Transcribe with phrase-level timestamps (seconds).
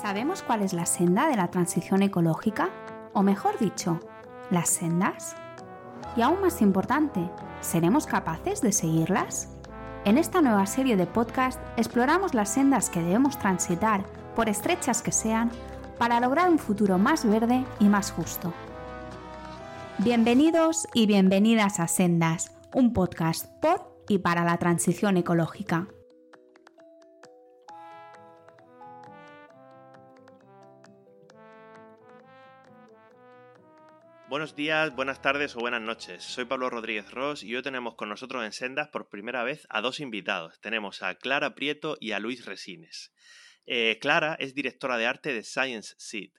[0.00, 2.70] ¿Sabemos cuál es la senda de la transición ecológica?
[3.12, 4.00] O mejor dicho,
[4.50, 5.36] las sendas.
[6.16, 7.28] Y aún más importante,
[7.60, 9.50] ¿seremos capaces de seguirlas?
[10.06, 15.12] En esta nueva serie de podcast exploramos las sendas que debemos transitar, por estrechas que
[15.12, 15.50] sean,
[15.98, 18.54] para lograr un futuro más verde y más justo.
[19.98, 25.88] Bienvenidos y bienvenidas a Sendas, un podcast por y para la transición ecológica.
[34.40, 36.24] Buenos días, buenas tardes o buenas noches.
[36.24, 39.82] Soy Pablo Rodríguez Ross y hoy tenemos con nosotros en Sendas por primera vez a
[39.82, 40.58] dos invitados.
[40.62, 43.12] Tenemos a Clara Prieto y a Luis Resines.
[43.66, 46.30] Eh, Clara es directora de arte de Science Seed,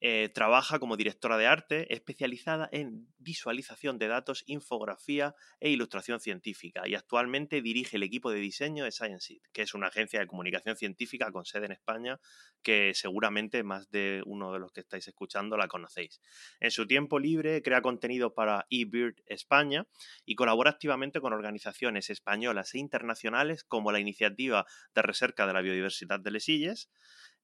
[0.00, 6.88] eh, trabaja como directora de arte especializada en visualización de datos, infografía e ilustración científica
[6.88, 10.76] y actualmente dirige el equipo de diseño de ScienceIt, que es una agencia de comunicación
[10.76, 12.18] científica con sede en España
[12.62, 16.20] que seguramente más de uno de los que estáis escuchando la conocéis.
[16.60, 19.86] En su tiempo libre crea contenido para eBird España
[20.24, 25.60] y colabora activamente con organizaciones españolas e internacionales como la Iniciativa de Recerca de la
[25.60, 26.90] Biodiversidad de Lesilles,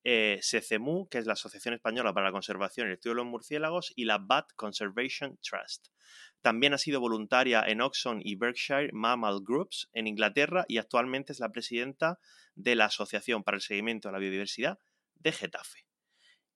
[0.05, 3.93] eh, que es la Asociación Española para la Conservación y el Estudio de los Murciélagos,
[3.97, 5.89] y la Bat Conservation Trust.
[6.43, 11.41] También ha sido voluntaria en Oxon y Berkshire Mammal Groups en Inglaterra y actualmente es
[11.41, 12.21] la presidenta
[12.55, 14.79] de la Asociación para el Seguimiento de la Biodiversidad
[15.17, 15.87] de Getafe.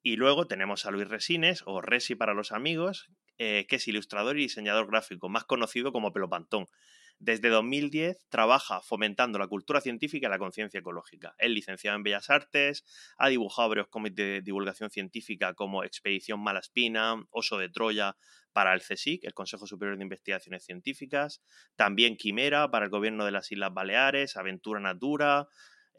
[0.02, 4.38] Y luego tenemos a Luis Resines, o Resi para los amigos, eh, que es ilustrador
[4.38, 6.66] y diseñador gráfico, más conocido como Pelopantón.
[7.22, 11.34] Desde 2010 trabaja fomentando la cultura científica y la conciencia ecológica.
[11.36, 12.82] Es licenciado en Bellas Artes,
[13.18, 18.16] ha dibujado varios cómics de divulgación científica como Expedición Malaspina, Oso de Troya
[18.54, 21.42] para el CSIC, el Consejo Superior de Investigaciones Científicas,
[21.76, 25.46] también Quimera para el Gobierno de las Islas Baleares, Aventura Natura,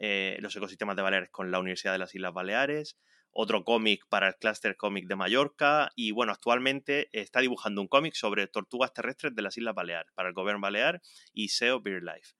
[0.00, 2.98] eh, los ecosistemas de Baleares con la Universidad de las Islas Baleares,
[3.32, 8.14] otro cómic para el Cluster Comic de Mallorca y bueno, actualmente está dibujando un cómic
[8.14, 11.00] sobre tortugas terrestres de las Islas Baleares para el Gobierno Balear
[11.32, 12.34] y SEO BirdLife.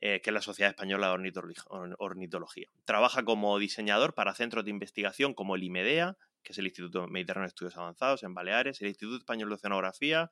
[0.00, 2.68] Eh, que es la Sociedad Española de Ornitología.
[2.84, 7.46] Trabaja como diseñador para centros de investigación como el IMEDEA, que es el Instituto Mediterráneo
[7.46, 10.30] de Estudios Avanzados en Baleares, el Instituto Español de Oceanografía,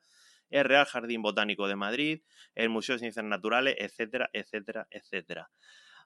[0.51, 2.21] el Real Jardín Botánico de Madrid,
[2.53, 5.49] el Museo de Ciencias Naturales, etcétera, etcétera, etcétera.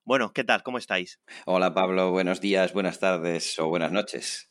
[0.08, 0.64] Bueno, ¿qué tal?
[0.64, 1.20] ¿Cómo estáis?
[1.46, 4.50] Hola Pablo, buenos días, buenas tardes o buenas noches.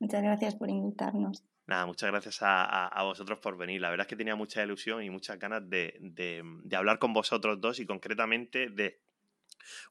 [0.00, 1.44] Muchas gracias por invitarnos.
[1.68, 3.80] Nada, muchas gracias a, vosotros por venir.
[3.80, 6.42] La verdad es que tenía mucha ilusión y muchas ganas de,
[6.76, 8.98] hablar con vosotros dos y concretamente de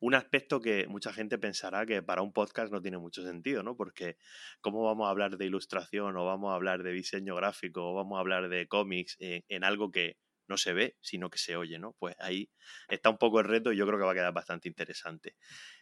[0.01, 3.77] un aspecto que mucha gente pensará que para un podcast no tiene mucho sentido, ¿no?
[3.77, 4.17] Porque
[4.59, 8.17] ¿cómo vamos a hablar de ilustración o vamos a hablar de diseño gráfico o vamos
[8.17, 11.93] a hablar de cómics en algo que no se ve, sino que se oye, ¿no?
[11.99, 12.49] Pues ahí
[12.87, 15.35] está un poco el reto y yo creo que va a quedar bastante interesante.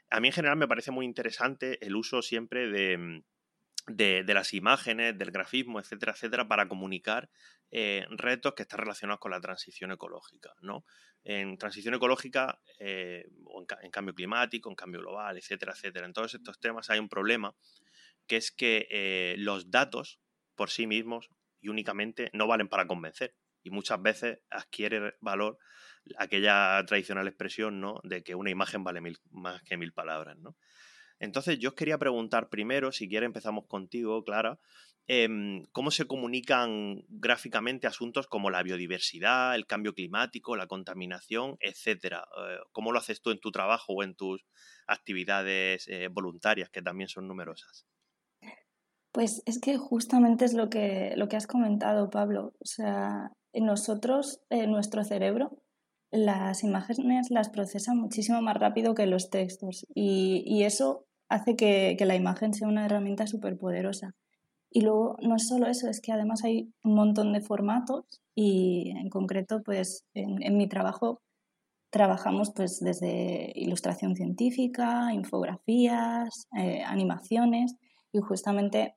[0.09, 3.23] A mí en general me parece muy interesante el uso siempre de, mm,
[3.87, 7.29] de, las imágenes, del grafismo, etcétera, etcétera, para comunicar
[7.71, 10.85] eh, retos que están relacionados con la transición ecológica, ¿no?
[11.23, 16.05] En transición ecológica, eh, o en, cambio climático, en cambio global, etcétera, etcétera.
[16.05, 17.55] En todos estos temas hay un problema,
[18.27, 20.19] que es que eh, los datos
[20.55, 25.57] por sí mismos y únicamente no valen para convencer y muchas veces adquiere valor
[26.17, 27.99] aquella tradicional expresión ¿no?
[28.03, 30.37] de que una imagen vale mil, más que mil palabras.
[30.37, 30.55] ¿no?
[31.19, 34.59] Entonces yo os quería preguntar primero, si quiere empezamos contigo, Clara,
[35.07, 42.25] em, ¿cómo se comunican gráficamente asuntos como la biodiversidad, el cambio climático, la contaminación, etcétera?
[42.37, 44.45] Eh, ¿Cómo lo haces tú en tu trabajo o en tus
[44.87, 47.85] actividades eh, voluntarias, que también son numerosas?
[49.13, 52.53] Pues es que justamente es lo que, lo que has comentado, Pablo.
[52.59, 55.57] O sea, nosotros, en nuestro cerebro,
[56.11, 62.15] las imágenes las procesa muchísimo más rápido que los textos y, eso hace que, la
[62.15, 64.15] imagen sea una herramienta súper poderosa.
[64.69, 68.05] Y luego no es solo eso, es que además hay un montón de formatos
[68.35, 71.21] y en concreto pues en, mi trabajo
[71.89, 77.75] trabajamos pues desde ilustración científica, infografías, eh, animaciones
[78.11, 78.95] y justamente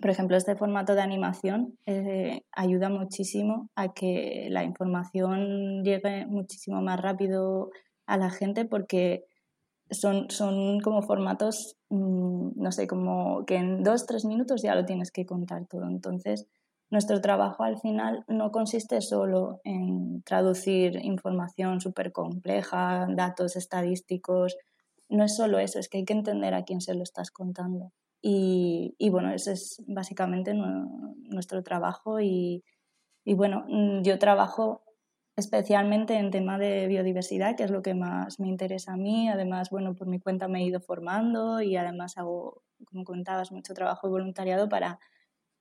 [0.00, 6.82] por ejemplo, este formato de animación eh, ayuda muchísimo a que la información llegue muchísimo
[6.82, 7.70] más rápido
[8.06, 9.24] a la gente porque
[9.90, 14.84] son, son como formatos, mm, no sé, como que en dos, tres minutos ya lo
[14.84, 15.86] tienes que contar todo.
[15.86, 16.48] Entonces,
[16.90, 24.56] nuestro trabajo al final no consiste solo en traducir información súper compleja, datos estadísticos,
[25.08, 27.92] no es solo eso, es que hay que entender a quién se lo estás contando.
[28.26, 32.64] Y, bueno, ese es básicamente nuestro trabajo y,
[33.26, 34.82] bueno, mm, yo trabajo
[35.36, 39.28] especialmente en tema de biodiversidad, que es lo que más me interesa a mí.
[39.28, 43.74] Además, bueno, por mi cuenta me he ido formando y además hago como contabas, mucho
[43.74, 44.98] trabajo de voluntariado para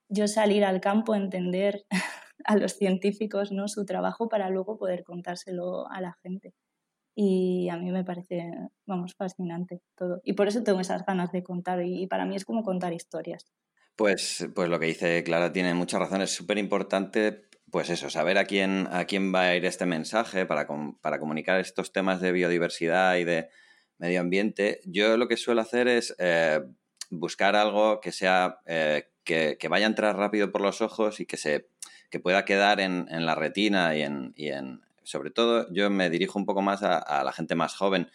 [0.08, 1.86] yo salir al campo, entender
[2.46, 3.68] a los científicos ¿no?
[3.68, 6.54] su trabajo para luego poder contárselo a la gente.
[7.16, 8.52] Y a mí me parece,
[8.86, 10.22] vamos, fascinante todo.
[10.24, 11.84] Y por eso tengo esas ganas de contar.
[11.84, 13.46] Y, para mí es como contar historias.
[13.96, 16.32] Pues, pues lo que dice Clara tiene muchas razones.
[16.32, 20.46] Es súper importante, pues eso, saber a quién, a quién va a ir este mensaje
[20.46, 20.68] para,
[21.02, 23.50] para comunicar estos temas de biodiversidad y de
[24.00, 24.80] medio ambiente.
[24.86, 26.62] Yo lo que suelo hacer es eh,
[27.10, 31.38] buscar algo que sea eh, que, vaya a entrar rápido por los ojos y que
[31.38, 31.68] se
[32.10, 36.40] que pueda quedar en, la retina y en, y en, sobre todo yo me dirijo
[36.40, 38.10] un poco más a, la gente más joven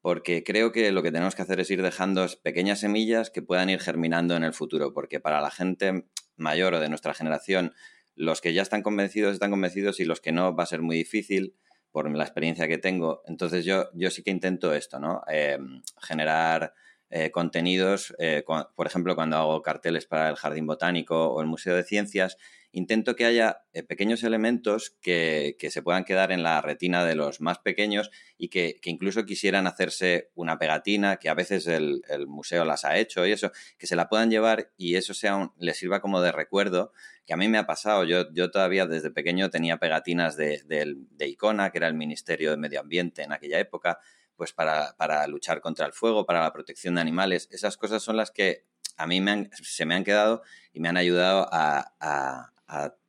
[0.00, 3.70] porque creo que lo que tenemos que hacer es ir dejando pequeñas semillas que puedan
[3.70, 6.06] ir germinando en el futuro, porque para la gente
[6.36, 7.72] mayor o de nuestra generación,
[8.16, 10.96] los que ya están convencidos están convencidos y los que no va a ser muy
[10.96, 11.54] difícil
[11.92, 13.22] por la experiencia que tengo.
[13.26, 15.22] Entonces yo, yo sí que intento esto, ¿no?
[15.30, 15.58] Eh,
[16.00, 16.74] generar
[17.14, 18.42] eh, contenidos, eh,
[18.74, 22.38] por ejemplo, cuando hago carteles para el Jardín Botánico o el Museo de Ciencias,
[22.72, 27.42] intento que haya eh, pequeños elementos que, se puedan quedar en la retina de los
[27.42, 32.86] más pequeños y que, incluso quisieran hacerse una pegatina, que a veces el, museo las
[32.86, 36.22] ha hecho y eso, que se la puedan llevar y eso sea les sirva como
[36.22, 36.92] de recuerdo,
[37.26, 38.04] que a mí me ha pasado.
[38.04, 42.56] Yo, yo todavía desde pequeño tenía pegatinas de, de ICONA, que era el Ministerio de
[42.56, 44.00] Medio Ambiente en aquella época,
[44.36, 47.48] pues para, luchar contra el fuego, para la protección de animales.
[47.50, 49.22] Esas cosas son las que a mí
[49.62, 50.42] se me han quedado
[50.72, 52.52] y me han ayudado a,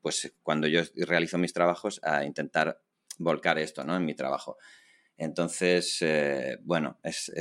[0.01, 2.81] pues cuando yo realizo mis trabajos, a intentar
[3.17, 3.95] volcar esto ¿no?
[3.95, 4.57] en mi trabajo.
[5.17, 7.31] Entonces, eh, bueno, es,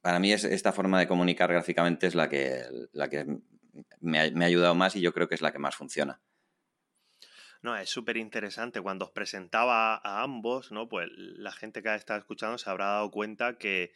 [0.00, 3.24] para mí es, esta forma de comunicar gráficamente es la que, la que
[4.00, 6.20] me me ha ayudado más y yo creo que es la que más funciona.
[7.62, 8.80] No, es súper interesante.
[8.80, 10.88] Cuando os presentaba a ambos, ¿no?
[10.88, 13.92] Pues la gente que ha estado escuchando se habrá dado cuenta que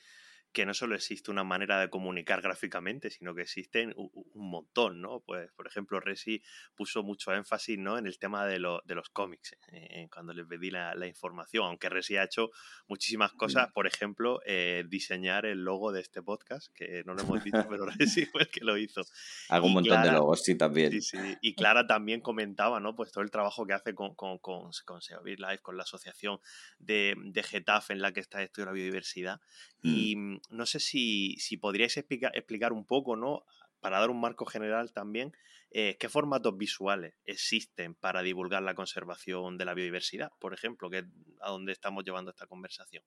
[0.55, 5.21] que no solo existe una manera de comunicar gráficamente, sino que existen un, montón, ¿no?
[5.21, 6.43] Pues, por ejemplo, Resi
[6.77, 7.99] puso mucho énfasis, ¿no?
[7.99, 8.55] En el tema de,
[8.85, 12.51] de los cómics, eh, cuando les pedí la, información, aunque Resi ha hecho
[12.87, 17.43] muchísimas cosas, por ejemplo, eh, diseñar el logo de este podcast, que no lo hemos
[17.43, 19.03] dicho, pero Resi fue el que lo hizo.
[19.49, 20.93] Hago un montón de logos, sí, también.
[20.93, 21.19] Sí, sí.
[21.41, 22.95] Y Clara también comentaba, ¿no?
[22.95, 26.39] Pues todo el trabajo que hace con, con, con, con Life, con la asociación
[26.79, 29.41] de, de Getafe en la que está esto de la biodiversidad.
[29.84, 29.94] Mm.
[29.94, 33.44] Y mm, no sé si, si podríais explicar, un poco, ¿no?
[33.81, 35.32] Para dar un marco general también,
[35.70, 40.98] eh, ¿qué formatos visuales existen para divulgar la conservación de la biodiversidad, por ejemplo, que
[40.98, 41.04] es
[41.42, 43.04] a dónde estamos llevando esta conversación?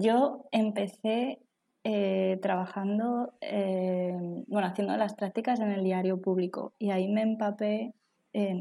[0.00, 1.40] Yo empecé
[1.82, 4.14] eh, trabajando, eh,
[4.46, 7.94] bueno, haciendo las prácticas en el diario público y ahí me empapé,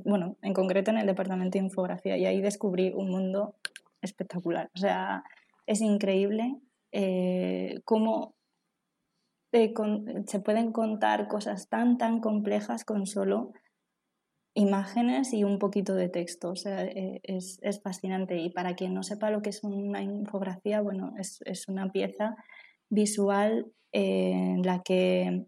[0.05, 3.55] bueno, en concreto en el departamento de infografía y ahí descubrí un mundo
[4.01, 4.69] espectacular.
[4.73, 5.23] O sea,
[5.65, 6.57] es increíble
[6.91, 8.35] eh, cómo
[9.51, 13.51] se pueden contar cosas tan, tan complejas con solo
[14.53, 16.51] imágenes y un poquito de texto.
[16.51, 18.37] O sea, eh, es, es, fascinante.
[18.37, 22.35] Y para quien no sepa lo que es una infografía, bueno, es, es una pieza
[22.89, 25.45] visual en la que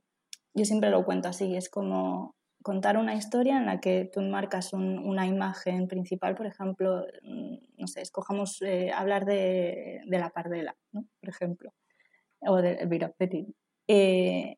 [0.53, 4.73] yo siempre lo cuento así, es como contar una historia en la que tú marcas
[4.73, 11.29] una imagen principal, por ejemplo, mm, no sé, escojamos eh, hablar de, la pardela, por
[11.29, 11.73] ejemplo,
[12.41, 13.49] o del viropetit.
[13.87, 14.57] Eh,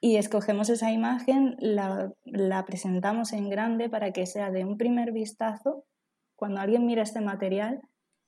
[0.00, 5.12] y escogemos esa imagen, la, la, presentamos en grande para que sea de un primer
[5.12, 5.84] vistazo,
[6.36, 7.80] cuando alguien mira este material,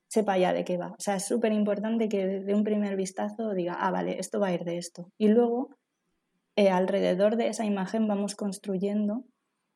[0.09, 0.93] sepa ya de qué va.
[0.93, 4.49] O sea, es súper importante que de un primer vistazo diga, ah, vale, esto va
[4.49, 5.11] a ir de esto.
[5.19, 5.71] Y luego
[6.57, 9.25] eh, alrededor de esa imagen vamos construyendo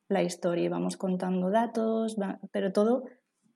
[0.09, 2.15] la historia y vamos contando datos,
[2.51, 3.03] pero todo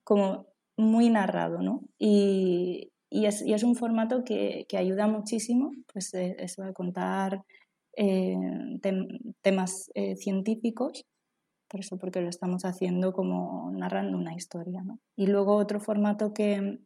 [0.04, 1.82] como muy narrado, ¿no?
[1.98, 7.44] Y, es, un formato que, ayuda muchísimo, pues eh, eso, a contar
[7.96, 8.36] eh,
[9.40, 11.04] temas científicos,
[11.68, 14.98] por eso porque lo estamos haciendo como narrando una historia, ¿no?
[15.16, 16.78] Y luego otro formato que,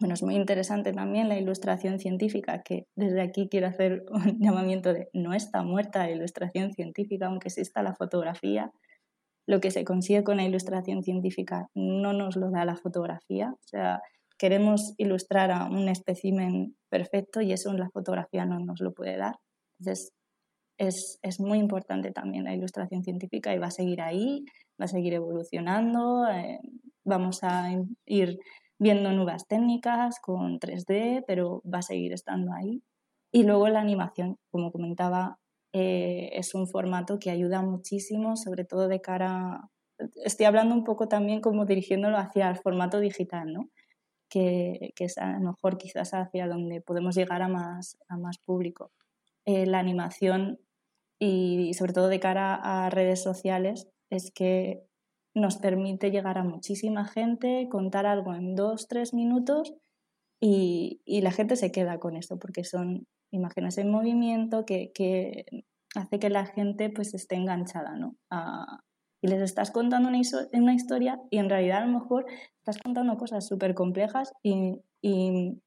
[0.00, 4.94] bueno, es muy interesante también la ilustración científica, que desde aquí quiero hacer un llamamiento
[4.94, 8.72] de no está muerta la ilustración científica, aunque exista la fotografía.
[9.46, 13.50] Lo que se consigue con la ilustración científica no nos lo da la fotografía.
[13.52, 14.00] O sea,
[14.38, 19.36] queremos ilustrar a un espécimen perfecto y eso la fotografía no nos lo puede dar.
[19.78, 20.12] Entonces,
[20.78, 24.46] es, es, muy importante también la ilustración científica y va a seguir ahí,
[24.80, 26.26] va a seguir evolucionando.
[26.28, 26.58] Eh,
[27.04, 27.70] vamos a
[28.06, 28.38] ir
[28.80, 32.82] viendo nuevas técnicas con 3D, pero va a seguir estando ahí.
[33.32, 35.38] Y luego la animación, como comentaba,
[35.72, 39.70] eh, es un formato que ayuda muchísimo, sobre todo de cara...
[40.24, 43.68] Estoy hablando un poco también como dirigiéndolo hacia el formato digital, ¿no?
[44.30, 48.38] que, que es a lo mejor quizás hacia donde podemos llegar a más, a más
[48.38, 48.92] público.
[49.44, 50.60] Eh, la animación
[51.18, 54.86] y sobre todo de cara a redes sociales es que
[55.34, 59.74] nos permite llegar a muchísima gente, contar algo en dos, tres minutos
[60.40, 65.44] y, la gente se queda con esto porque son imágenes en movimiento que, que
[65.94, 68.16] hace que la gente pues esté enganchada, ¿no?
[69.22, 70.18] y les estás contando una,
[70.52, 72.24] una, historia y en realidad a lo mejor
[72.58, 75.60] estás contando cosas súper complejas y, y,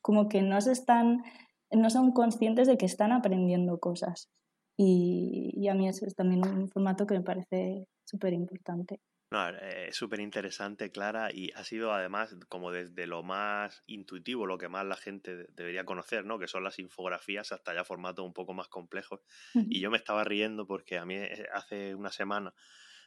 [0.00, 1.22] como que no se están,
[1.70, 4.28] no son conscientes de que están aprendiendo cosas.
[4.76, 9.00] Y, y a mí eso es también un formato que me parece súper importante.
[9.32, 14.46] No, eh, es súper interesante, Clara, y ha sido además como desde lo más intuitivo,
[14.46, 16.38] lo que más la gente debería conocer, ¿no?
[16.38, 19.20] Que son las infografías hasta ya formatos un poco más complejos.
[19.54, 22.52] Y yo me estaba riendo porque a mí eh, hace una semana,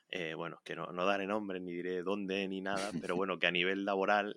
[0.10, 3.46] eh, bueno, que no, no, daré nombre ni diré dónde ni nada, pero bueno, que
[3.46, 4.36] a nivel laboral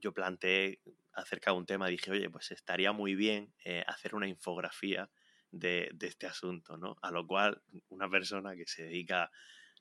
[0.00, 0.80] yo planteé
[1.18, 3.52] acerca de un tema, dije, oye, pues estaría muy bien
[3.86, 5.10] hacer una infografía
[5.50, 6.96] de, de, este asunto, ¿no?
[7.02, 9.30] A lo cual una persona que se dedica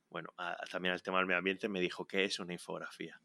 [0.10, 0.34] bueno,
[0.72, 3.20] también al tema del medio ambiente, me dijo, ¿qué es una infografía?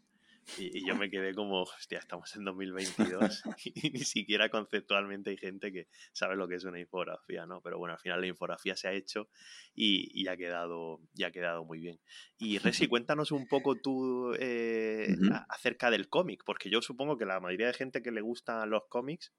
[0.59, 5.73] Y, yo me quedé como, hostia, estamos en 2022 y ni siquiera conceptualmente hay gente
[5.73, 7.61] que sabe lo que es una infografía, ¿no?
[7.63, 9.29] Pero bueno, al final la infografía se ha hecho
[9.75, 12.01] y, ha, quedado, ya ha quedado muy bien.
[12.39, 15.15] Y Resi, cuéntanos un poco tú eh,
[15.49, 18.83] acerca del cómic, porque yo supongo que la mayoría de gente que le gustan los
[18.89, 19.33] cómics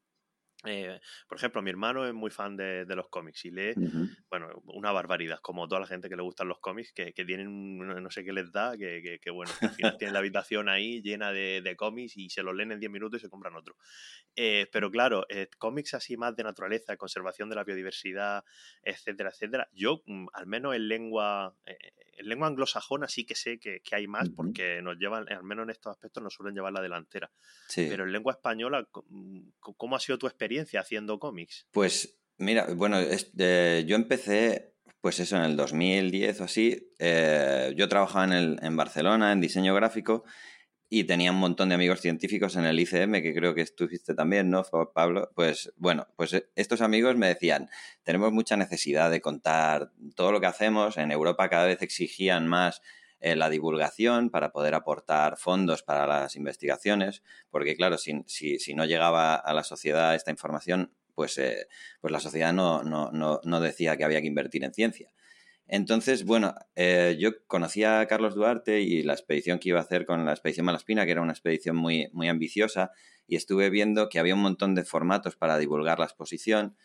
[0.65, 3.74] eh, por ejemplo, mi hermano es muy fan de, los cómics y lee,
[4.29, 8.12] bueno, una barbaridad, como toda la gente que le gustan los cómics, que, tienen no
[8.12, 12.17] sé qué les da, que, bueno, al final tienen la habitación ahí llena de, cómics
[12.17, 13.75] y se los leen en 10 minutos y se compran otro.
[14.36, 18.43] Eh, pero claro, eh, cómics así más de naturaleza, conservación de la biodiversidad,
[18.84, 23.82] etcétera, etcétera, yo, mm, al menos en lengua, en lengua anglosajona sí que sé que,
[23.91, 27.29] hay más, porque nos llevan, al menos en estos aspectos, nos suelen llevar la delantera.
[27.75, 30.52] Pero en lengua española, mm, ¿cómo ha sido tu experiencia?
[30.60, 31.67] Haciendo cómics?
[31.72, 36.91] Pues mira, bueno, yo empecé, pues eso, en el 2010 o así.
[37.00, 40.24] Eh, yo trabajaba en, el, en Barcelona en diseño gráfico
[40.95, 44.51] y tenía un montón de amigos científicos en el ICM, que creo que estuviste también,
[44.51, 45.31] ¿no, Pablo?
[45.33, 47.67] Pues bueno, pues eh, estos amigos me decían,
[48.03, 50.98] tenemos mucha necesidad de contar todo lo que hacemos.
[50.98, 52.83] En Europa cada vez exigían más
[53.25, 58.84] eh, la divulgación para poder aportar fondos para las investigaciones, porque claro, si, si, no
[58.84, 61.68] llegaba a la sociedad esta información, pues, eh,
[62.01, 65.13] pues la sociedad no, no, no, decía que había que invertir en ciencia.
[65.70, 70.06] Entonces, bueno, eh, yo conocía a Carlos Duarte y la expedición que iba a hacer
[70.06, 72.92] con la expedición Malaspina, que era una expedición muy, muy ambiciosa,
[73.25, 76.75] y estuve viendo que había un montón de formatos para divulgar la exposición,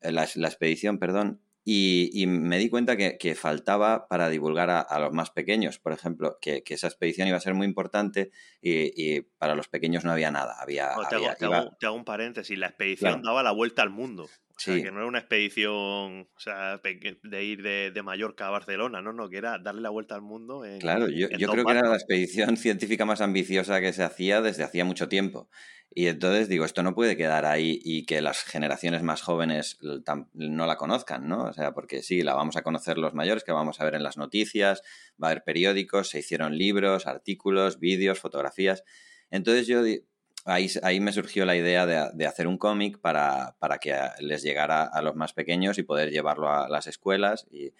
[0.00, 5.30] la, la expedición, perdón, y, me di cuenta que, faltaba para divulgar a, los más
[5.30, 8.30] pequeños, por ejemplo, que, esa expedición iba a ser muy importante
[8.62, 10.56] y, para los pequeños no había nada.
[10.58, 14.30] Había, te, hago, un paréntesis, la expedición daba la vuelta al mundo.
[14.58, 19.00] O sea, que no era una expedición o sea, de ir de, Mallorca a Barcelona,
[19.00, 20.64] no, no, que era darle la vuelta al mundo.
[20.80, 24.64] claro, yo, yo creo que era la expedición científica más ambiciosa que se hacía desde
[24.64, 25.48] hacía mucho tiempo.
[25.90, 29.78] Y entonces digo, esto no puede quedar ahí y que las generaciones más jóvenes
[30.34, 31.44] no la conozcan, ¿no?
[31.44, 34.02] O sea, porque sí, la vamos a conocer los mayores, que vamos a ver en
[34.02, 34.82] las noticias,
[35.22, 38.84] va a haber periódicos, se hicieron libros, artículos, vídeos, fotografías.
[39.30, 39.82] Entonces yo
[40.48, 45.02] ahí, me surgió la idea de, hacer un cómic para, para, que les llegara a
[45.02, 47.72] los más pequeños y poder llevarlo a las escuelas y,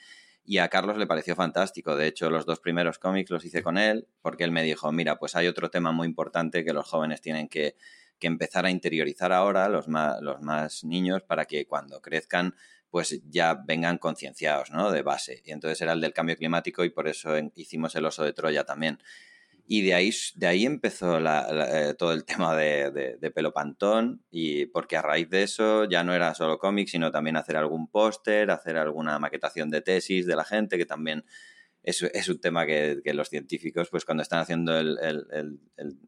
[0.49, 1.95] y a Carlos le pareció fantástico.
[1.95, 5.19] De hecho, los dos primeros cómics los hice con él porque él me dijo, mira,
[5.19, 7.77] pues hay otro tema muy importante que los jóvenes tienen que,
[8.21, 12.55] empezar a interiorizar ahora, los más, los más niños, para que cuando crezcan
[12.91, 14.91] pues ya vengan concienciados, ¿no?
[14.91, 15.43] De base.
[15.45, 18.65] Y entonces era el del cambio climático y por eso hicimos el oso de Troya
[18.65, 18.99] también.
[19.71, 24.97] Y de ahí, de ahí empezó eh, todo el tema de, de, Pelopantón, y porque
[24.97, 28.79] a raíz de eso ya no era solo cómics, sino también hacer algún póster, hacer
[28.79, 31.23] alguna maquetación de tesis de la gente, que también
[31.83, 35.61] es, es un tema que, que, los científicos, pues cuando están haciendo el, el,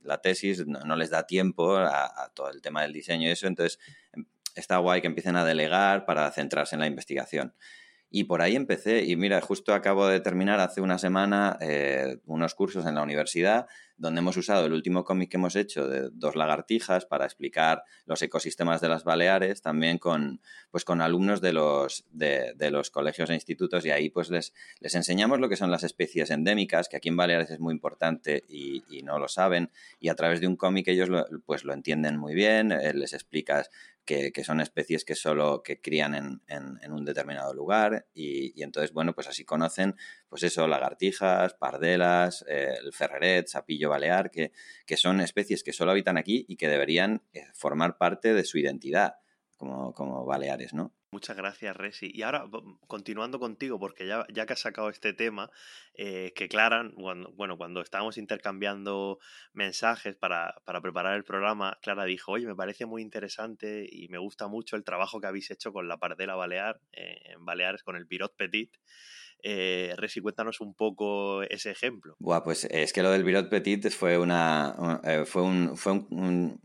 [0.04, 3.46] la tesis, no, les da tiempo a, a, todo el tema del diseño y eso,
[3.46, 3.78] entonces
[4.14, 4.24] em,
[4.54, 7.54] está guay que empiecen a delegar para centrarse en la investigación.
[8.10, 9.04] Y por ahí empecé.
[9.04, 13.66] Y mira, justo acabo de terminar hace una semana eh, unos cursos en la universidad
[14.00, 18.22] donde hemos usado el último cómic que hemos hecho de dos lagartijas para explicar los
[18.22, 20.40] ecosistemas de las Baleares, también con,
[20.70, 24.94] pues con alumnos de los, de, los colegios e institutos y ahí pues les, les
[24.94, 28.82] enseñamos lo que son las especies endémicas, que aquí en Baleares es muy importante y,
[29.04, 32.34] no lo saben, y a través de un cómic ellos lo, pues lo entienden muy
[32.34, 33.70] bien, eh, les explicas
[34.32, 38.92] que, son especies que solo que crían en, en, un determinado lugar y, y, entonces,
[38.92, 39.94] bueno, pues así conocen,
[40.28, 44.52] pues eso, lagartijas, pardelas, eh, el ferreret, sapillo balear, que,
[44.84, 48.58] que, son especies que solo habitan aquí y que deberían eh, formar parte de su
[48.58, 49.14] identidad
[49.56, 50.92] como, como baleares, ¿no?
[51.12, 52.08] Muchas gracias, Resi.
[52.14, 52.44] Y ahora,
[52.86, 55.50] continuando contigo, porque ya, ya que has sacado este tema,
[55.94, 59.18] eh, que Clara, cuando, bueno, cuando estábamos intercambiando
[59.52, 64.18] mensajes para, para, preparar el programa, Clara dijo, oye, me parece muy interesante y me
[64.18, 67.96] gusta mucho el trabajo que habéis hecho con la pardela balear, eh, en Baleares, con
[67.96, 68.76] el Pirot Petit.
[69.42, 72.14] Eh, Resi, cuéntanos un poco ese ejemplo.
[72.18, 76.60] Buah, pues es que lo del Birot Petit fue, una, eh, fue, un, fue un,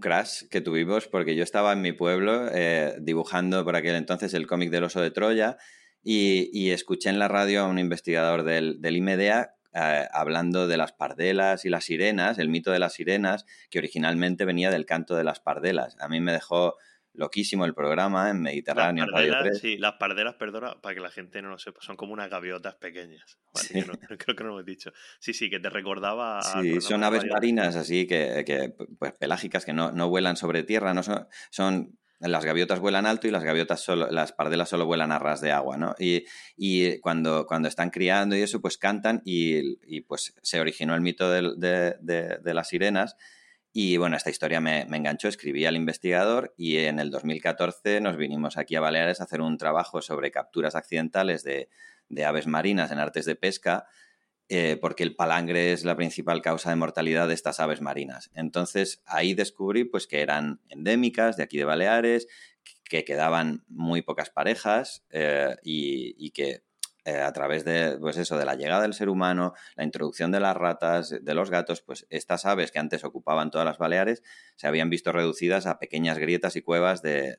[0.00, 4.46] crash que tuvimos porque yo estaba en mi pueblo eh, dibujando por aquel entonces el
[4.46, 5.56] cómic del oso de Troya
[6.02, 11.64] y, escuché en la radio a un investigador del, del IMEDEA hablando de las pardelas
[11.64, 15.40] y las sirenas, el mito de las sirenas, que originalmente venía del canto de las
[15.40, 15.96] pardelas.
[16.00, 16.76] A mí me dejó
[17.18, 19.04] loquísimo el programa en Mediterráneo.
[19.04, 22.12] Las pardelas, sí, las pardelas, perdona, para que la gente no lo sepa, son como
[22.12, 23.38] unas gaviotas pequeñas.
[24.18, 24.92] creo que no lo hemos dicho.
[25.18, 26.40] Sí, sí, que te recordaba.
[26.42, 30.94] Sí, son aves marinas así que, que, pues pelágicas que no, no vuelan sobre tierra,
[30.94, 35.10] no son, son las gaviotas vuelan alto y las gaviotas solo, las pardelas solo vuelan
[35.10, 35.96] a ras de agua, ¿no?
[35.98, 36.24] Y,
[36.56, 41.00] y cuando, cuando están criando y eso, pues cantan y, y pues se originó el
[41.00, 43.16] mito de, de, de, de las sirenas
[43.80, 48.56] y bueno, esta historia me, enganchó, escribí al investigador y en el 2014 nos vinimos
[48.56, 51.68] aquí a Baleares a hacer un trabajo sobre capturas accidentales de,
[52.26, 53.86] aves marinas en artes de pesca,
[54.48, 58.32] eh, porque el palangre es la principal causa de mortalidad de estas aves marinas.
[58.34, 62.26] Entonces ahí descubrí pues, que eran endémicas de aquí de Baleares,
[62.82, 66.64] que quedaban muy pocas parejas eh, y que
[67.08, 70.40] eh, a través de, pues eso, de la llegada del ser humano, la introducción de
[70.40, 74.22] las ratas, de los gatos, pues estas aves que antes ocupaban todas las Baleares
[74.56, 77.38] se habían visto reducidas a pequeñas grietas y cuevas de,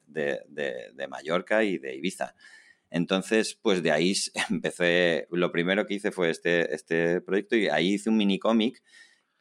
[1.07, 2.33] Mallorca y de Ibiza.
[2.89, 4.15] Entonces, pues de ahí
[4.49, 8.81] empecé, lo primero que hice fue este, este proyecto y ahí hice un mini cómic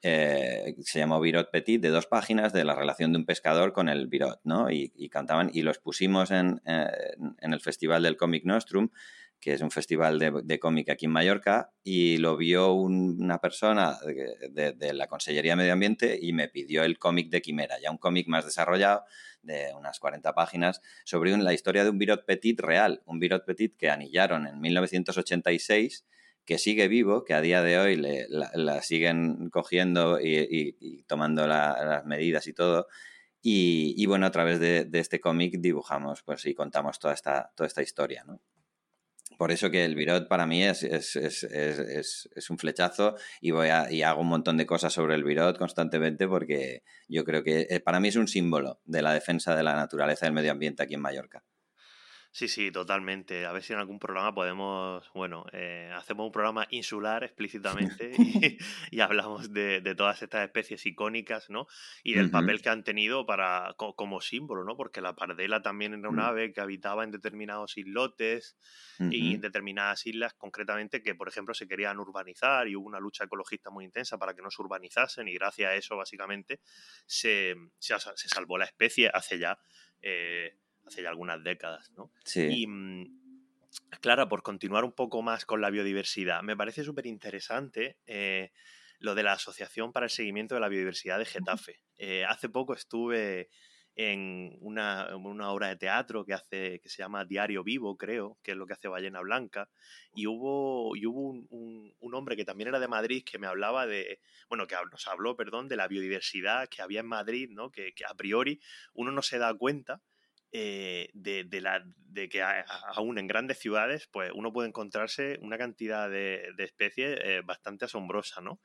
[0.02, 3.88] eh, se llamó Virot Petit, de dos páginas de la relación de un pescador con
[3.88, 4.70] el Virot, ¿no?
[4.70, 6.86] Y, cantaban, y los pusimos en, eh,
[7.40, 8.90] en el Festival del Cómic Nostrum,
[9.40, 14.92] que es un festival de, cómic aquí en Mallorca, y lo vio una persona de,
[14.92, 18.26] la Consellería de Medio Ambiente y me pidió el cómic de Quimera, ya un cómic
[18.28, 19.04] más desarrollado,
[19.42, 23.76] de unas 40 páginas, sobre la historia de un Birot Petit real, un Birot Petit
[23.76, 26.04] que anillaron en 1986
[26.44, 32.46] que sigue vivo, que a día de hoy la, siguen cogiendo y, tomando las medidas
[32.46, 32.88] y todo.
[33.42, 37.82] Y, bueno, a través de, este cómic dibujamos pues, y contamos toda esta, toda esta
[37.82, 38.24] historia.
[38.26, 38.40] ¿no?
[39.38, 43.68] Por eso que el Virot para mí es, es, es, es, un flechazo y, voy
[43.68, 47.68] a, y hago un montón de cosas sobre el Virot constantemente porque yo creo que
[47.70, 50.50] eh, para mí es un símbolo de la defensa de la naturaleza y del medio
[50.50, 51.44] ambiente aquí en Mallorca.
[52.38, 53.46] Sí, sí, totalmente.
[53.46, 58.12] A ver si en algún programa podemos, bueno, eh, hacemos un programa insular explícitamente
[58.92, 61.66] y, hablamos de, todas estas especies icónicas, ¿no?
[62.04, 64.76] Y del papel que han tenido para como símbolo, ¿no?
[64.76, 66.20] Porque la pardela también era un mm.
[66.20, 68.56] ave que habitaba en determinados islotes
[69.00, 73.24] y en determinadas islas, concretamente, que, por ejemplo, se querían urbanizar y hubo una lucha
[73.24, 76.60] ecologista muy intensa para que no se urbanizasen y gracias a eso, básicamente,
[77.04, 79.58] se, se, salvó la especie hace ya...
[80.00, 80.54] Eh,
[80.88, 82.10] hace ya algunas décadas, ¿no?
[82.24, 82.48] Sí.
[82.50, 83.18] Y, mm,
[84.00, 88.52] Clara, por continuar un poco más con la biodiversidad, me parece súper interesante eh,
[88.98, 91.80] lo de la Asociación para el Seguimiento de la Biodiversidad de Getafe.
[91.96, 93.48] Eh, hace poco estuve
[93.94, 95.08] en una,
[95.50, 98.74] obra de teatro que hace que se llama Diario Vivo, creo, que es lo que
[98.74, 99.68] hace Ballena Blanca,
[100.14, 104.20] y hubo, y hubo un, hombre que también era de Madrid que me hablaba de,
[104.48, 107.70] bueno, que nos habló, perdón, de la biodiversidad que había en Madrid, ¿no?
[107.70, 108.60] que a priori
[108.94, 110.00] uno no se da cuenta
[110.50, 112.42] eh, de, la, de que
[112.94, 118.40] aún en grandes ciudades, pues uno puede encontrarse una cantidad de, especies eh, bastante asombrosa,
[118.40, 118.60] ¿no?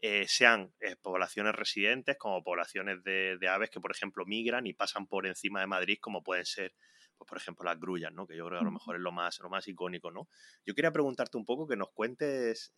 [0.00, 5.26] Eh, sean poblaciones residentes como poblaciones de, aves que, por ejemplo, migran y pasan por
[5.26, 6.74] encima de Madrid, como pueden ser,
[7.18, 8.26] pues, por ejemplo, las grullas, ¿no?
[8.26, 10.28] Que yo creo que a lo mejor es lo más, lo más icónico, ¿no?
[10.64, 12.72] Yo quería preguntarte un poco que nos cuentes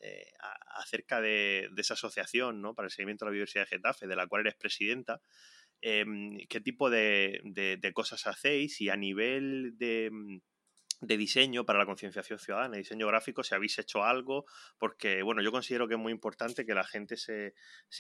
[0.75, 2.75] acerca de, de, esa asociación, ¿no?
[2.75, 5.21] Para el seguimiento de la biodiversidad de Getafe, de la cual eres presidenta.
[5.81, 7.41] Em, qué tipo de,
[7.95, 10.11] cosas hacéis y a nivel de,
[11.01, 14.45] diseño para la concienciación ciudadana, diseño gráfico, si habéis hecho algo,
[14.79, 17.55] porque bueno, yo considero que es muy importante que la gente se,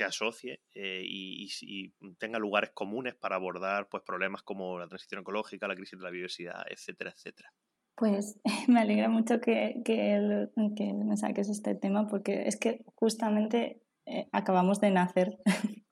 [0.04, 5.76] asocie eh, y, tenga lugares comunes para abordar pues, problemas como la transición ecológica, la
[5.76, 7.52] crisis de la biodiversidad, etcétera, etcétera.
[7.94, 13.82] Pues me alegra mucho que, que, que me saques este tema porque es que justamente
[14.08, 15.38] eh, acabamos de nacer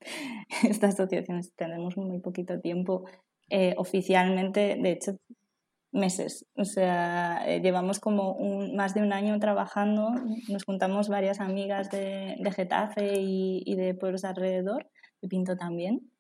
[0.69, 3.05] esta asociación, tenemos muy poquito tiempo
[3.51, 5.17] eh, oficialmente, de hecho,
[5.93, 6.47] meses.
[6.57, 10.11] O sea, eh, llevamos como un, más de un año trabajando,
[10.49, 14.89] nos juntamos varias amigas de, de Getafe y, y, de pueblos alrededor,
[15.21, 16.11] de Pinto también.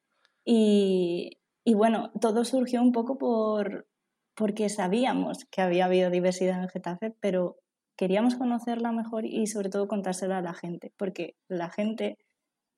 [0.45, 3.87] Y, y, bueno, todo surgió un poco por,
[4.35, 7.57] porque sabíamos que había biodiversidad en Getafe, pero
[7.97, 12.19] queríamos conocerla mejor y sobre todo contársela a la gente, porque la gente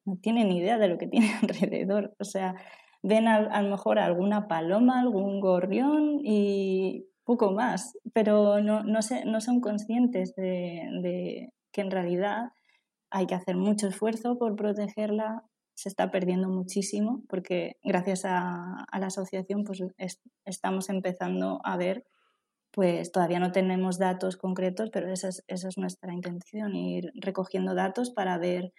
[0.05, 2.15] no tiene ni idea de lo que tiene alrededor.
[2.19, 2.55] O sea,
[3.03, 9.41] ven a, lo mejor alguna paloma, algún gorrión y poco más, pero no, no, no
[9.41, 12.53] son conscientes de, que en realidad
[13.11, 19.07] hay que hacer mucho esfuerzo por protegerla, se está perdiendo muchísimo porque gracias a, la
[19.07, 19.85] asociación pues
[20.45, 22.07] estamos empezando a ver,
[22.79, 27.75] pues todavía no tenemos datos concretos, pero esa es, esa es nuestra intención, ir recogiendo
[27.75, 28.73] datos para ver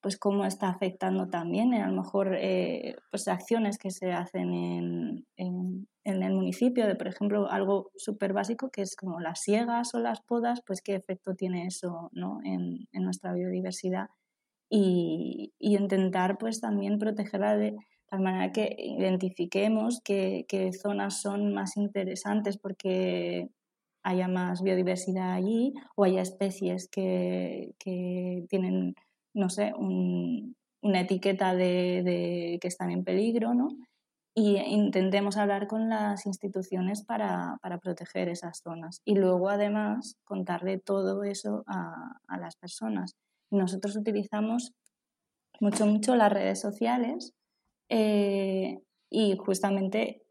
[0.00, 4.54] pues cómo está afectando también eh, a lo mejor eh, pues acciones que se hacen
[4.54, 9.96] en, en, el municipio, de por ejemplo algo súper básico que es como las siegas
[9.96, 12.38] o las podas, pues qué efecto tiene eso ¿no?
[12.44, 14.10] en, en, nuestra biodiversidad
[14.68, 17.74] y, y, intentar pues también protegerla de
[18.10, 23.48] tal manera que identifiquemos qué, qué zonas son más interesantes porque
[24.02, 28.94] haya más biodiversidad allí o haya especies que, que tienen
[29.34, 33.68] no sé, una etiqueta de, que están en peligro, ¿no?
[34.34, 39.02] Y intentemos hablar con las instituciones para, proteger esas zonas.
[39.04, 43.16] Y luego, además, contarle todo eso a, las personas.
[43.50, 44.72] Nosotros utilizamos
[45.60, 47.34] mucho, mucho las redes sociales
[47.90, 48.78] eh,
[49.10, 50.22] y justamente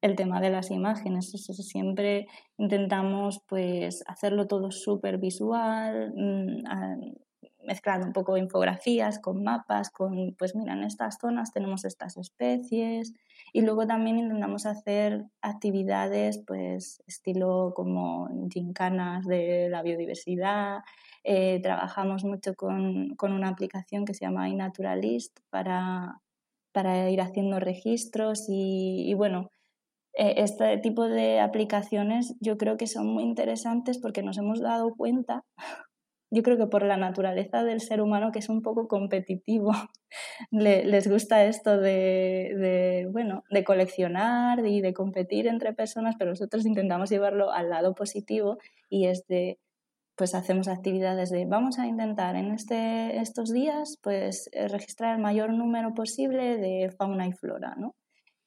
[0.00, 1.30] el tema de las imágenes.
[1.30, 6.62] siempre intentamos pues hacerlo todo súper visual, mm,
[7.66, 13.12] mezclando un poco infografías con mapas, con, pues mira, en estas zonas tenemos estas especies
[13.52, 20.78] y luego también intentamos hacer actividades, pues estilo como gincanas de la biodiversidad,
[21.22, 26.22] eh, trabajamos mucho con, con, una aplicación que se llama iNaturalist para,
[26.72, 29.50] para ir haciendo registros y, bueno,
[30.14, 34.94] eh, este tipo de aplicaciones yo creo que son muy interesantes porque nos hemos dado
[34.96, 35.44] cuenta
[36.30, 39.72] yo creo que por la naturaleza del ser humano, que es un poco competitivo,
[40.50, 47.10] les gusta esto de, bueno, de coleccionar y de competir entre personas, pero nosotros intentamos
[47.10, 49.58] llevarlo al lado positivo y es de,
[50.20, 55.22] pues hacemos actividades de, vamos a intentar en este, estos días, pues eh, registrar el
[55.22, 57.96] mayor número posible de fauna y flora, ¿no?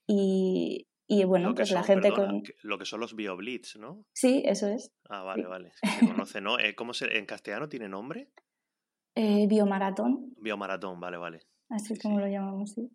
[0.06, 2.44] Y, y bueno, pues la gente con...
[2.62, 4.06] Lo que son los bioblitz, ¿no?
[4.14, 4.92] Sí, eso es.
[5.10, 5.72] Ah, vale, vale.
[6.00, 6.60] Se conoce, ¿no?
[6.60, 7.18] Eh, ¿Cómo se...
[7.18, 8.30] ¿En castellano tiene nombre?
[9.16, 10.32] Eh, biomaratón.
[10.38, 11.40] Biomaratón, vale, vale.
[11.70, 12.88] Así como lo llamamos, sí.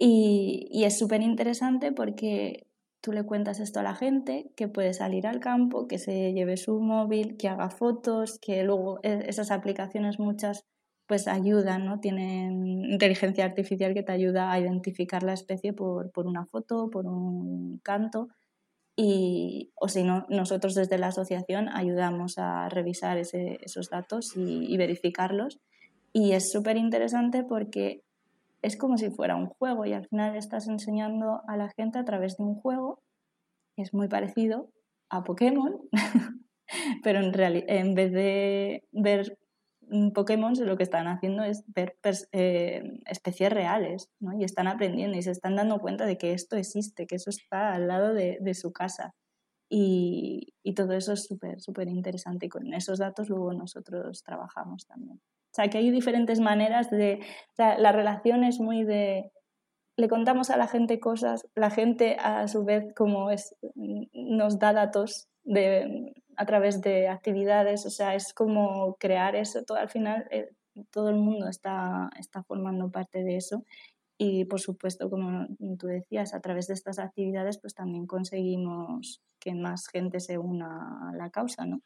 [0.00, 2.66] Y, y es súper interesante porque
[3.00, 6.56] tú le cuentas esto a la gente, que puede salir al campo, que se lleve
[6.56, 10.66] su móvil, que haga fotos, que luego e, esas aplicaciones muchas
[11.06, 11.98] pues ayudan, ¿no?
[11.98, 17.06] Tienen inteligencia artificial que te ayuda a identificar la especie por, por una foto, por
[17.06, 18.28] un canto.
[18.94, 24.72] Y, o si no, nosotros desde la asociación ayudamos a revisar ese, esos datos y,
[24.72, 25.58] y, verificarlos.
[26.12, 28.02] Y es súper interesante porque
[28.62, 32.04] es como si fuera un juego y al final estás enseñando a la gente a
[32.04, 33.02] través de un juego.
[33.76, 34.70] Es muy parecido
[35.08, 35.80] a Pokémon,
[37.02, 37.32] pero en,
[37.68, 39.38] en vez de ver
[40.14, 41.96] Pokémon lo que están haciendo es ver
[42.32, 44.38] eh, especies reales, ¿no?
[44.38, 47.72] Y están aprendiendo y se están dando cuenta de que esto existe, que eso está
[47.72, 49.14] al lado de, su casa.
[49.68, 55.20] Y, todo eso es súper, súper interesante y con esos datos luego nosotros trabajamos también.
[55.60, 57.20] Sea, que hay diferentes maneras de...
[57.52, 59.30] O sea, la relación es muy de...
[59.96, 63.54] Le contamos a la gente cosas, la gente a su vez como es,
[64.14, 69.76] nos da datos de, a través de actividades, o sea, es como crear eso, todo,
[69.76, 70.48] al final eh,
[70.90, 73.64] todo el mundo está, está formando parte de eso
[74.16, 75.46] y por supuesto, como
[75.78, 81.10] tú decías, a través de estas actividades pues también conseguimos que más gente se una
[81.10, 81.82] a la causa, ¿no?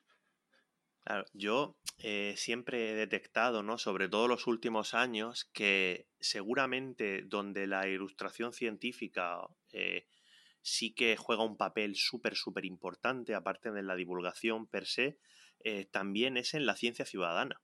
[1.04, 3.76] Claro, yo eh, siempre he detectado, ¿no?
[3.76, 10.06] sobre todo los últimos años, que seguramente donde la ilustración científica eh,
[10.62, 15.18] sí que juega un papel súper, súper importante, aparte de la divulgación per se,
[15.60, 17.60] eh, también es en la ciencia ciudadana.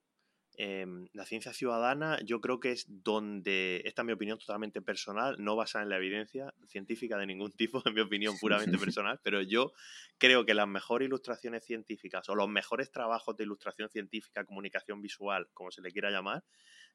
[0.57, 5.37] Em, la ciencia ciudadana yo creo que es donde, esta es mi opinión totalmente personal,
[5.39, 9.41] no basada en la evidencia científica de ningún tipo, en mi opinión puramente personal, pero
[9.41, 9.71] yo
[10.17, 15.47] creo que las mejores ilustraciones científicas o los mejores trabajos de ilustración científica, comunicación visual,
[15.53, 16.43] como se le quiera llamar,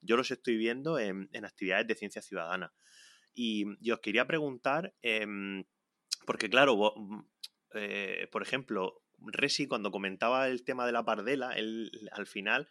[0.03, 2.75] yo los estoy viendo en, actividades de ciencia ciudadana.
[3.35, 5.65] Y, yo os quería preguntar, em,
[6.27, 7.21] porque claro, mm,
[7.75, 12.69] eh, por ejemplo, Resi cuando comentaba el tema de la pardela, él al final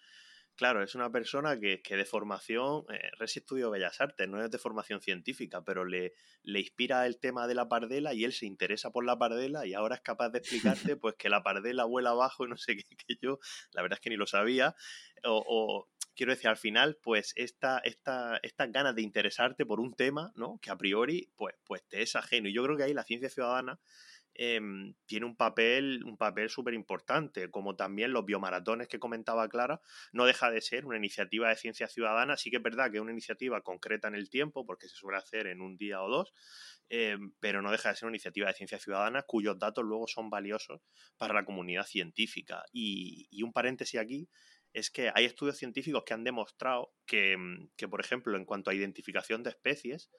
[0.55, 4.49] Claro, es una persona que, que de formación, eh, Resi estudió Bellas Artes, no es
[4.49, 6.13] de formación científica, pero le,
[6.43, 9.73] le inspira el tema de la pardela y él se interesa por la pardela y
[9.73, 12.83] ahora es capaz de explicarte pues que la pardela vuela abajo y no sé qué,
[12.95, 13.39] que yo,
[13.73, 14.75] la verdad es que ni lo sabía,
[15.25, 20.31] o, quiero decir, al final, pues esta, esta, estas ganas de interesarte por un tema,
[20.35, 20.59] ¿no?
[20.61, 22.47] Que a priori, pues, pues te es ajeno.
[22.47, 23.79] Y yo creo que ahí la ciencia ciudadana
[24.37, 29.79] Em, tiene un papel, un papel súper importante, como también los biomaratones que comentaba Clara,
[30.11, 33.01] no deja de ser una iniciativa de ciencia ciudadana, sí que es verdad que es
[33.01, 36.33] una iniciativa concreta en el tiempo, porque se suele hacer en un día o dos,
[36.89, 40.29] em, pero no deja de ser una iniciativa de ciencia ciudadana cuyos datos luego son
[40.29, 40.81] valiosos
[41.17, 42.63] para la comunidad científica.
[42.73, 44.27] Y, un paréntesis aquí,
[44.73, 48.69] es que hay estudios científicos que han demostrado que, em, que por ejemplo, en cuanto
[48.69, 50.09] a identificación de especies,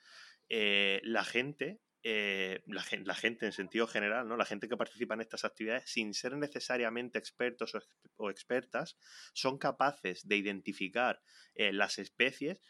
[0.49, 2.83] eh, la gente eh, la,
[3.15, 4.37] gente en sentido general, ¿no?
[4.37, 7.77] la gente que participa en estas actividades, sin ser necesariamente expertos
[8.17, 8.97] o, expertas,
[9.33, 11.21] son capaces de identificar
[11.55, 12.61] eh, las especies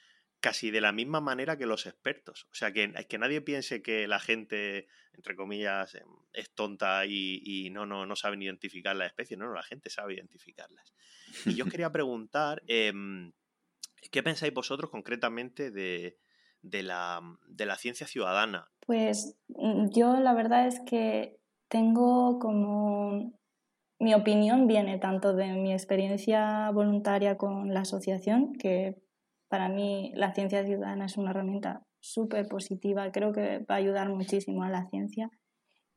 [0.40, 2.46] casi de la misma manera que los expertos.
[2.52, 7.68] O sea, que, que nadie piense que la gente, entre comillas, em, es tonta y,
[7.72, 9.38] no, no, no saben identificar las especies.
[9.38, 10.94] No, no, la gente sabe identificarlas.
[11.44, 13.32] Y yo quería preguntar, em,
[14.10, 16.18] ¿qué pensáis vosotros concretamente de,
[16.62, 18.68] de la, de la ciencia ciudadana?
[18.86, 21.38] Pues mm, yo la verdad es que
[21.68, 23.34] tengo como...
[23.98, 29.00] Mi opinión viene tanto de mi experiencia voluntaria con la asociación, que
[29.48, 34.10] para mí la ciencia ciudadana es una herramienta súper positiva, creo que va a ayudar
[34.10, 35.30] muchísimo a la ciencia.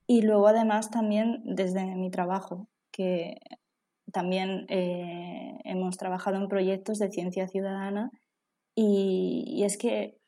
[0.08, 3.36] Y luego además también desde mi trabajo, que
[4.12, 8.12] también eh, hemos trabajado en proyectos de ciencia ciudadana
[8.76, 10.19] y, y, es que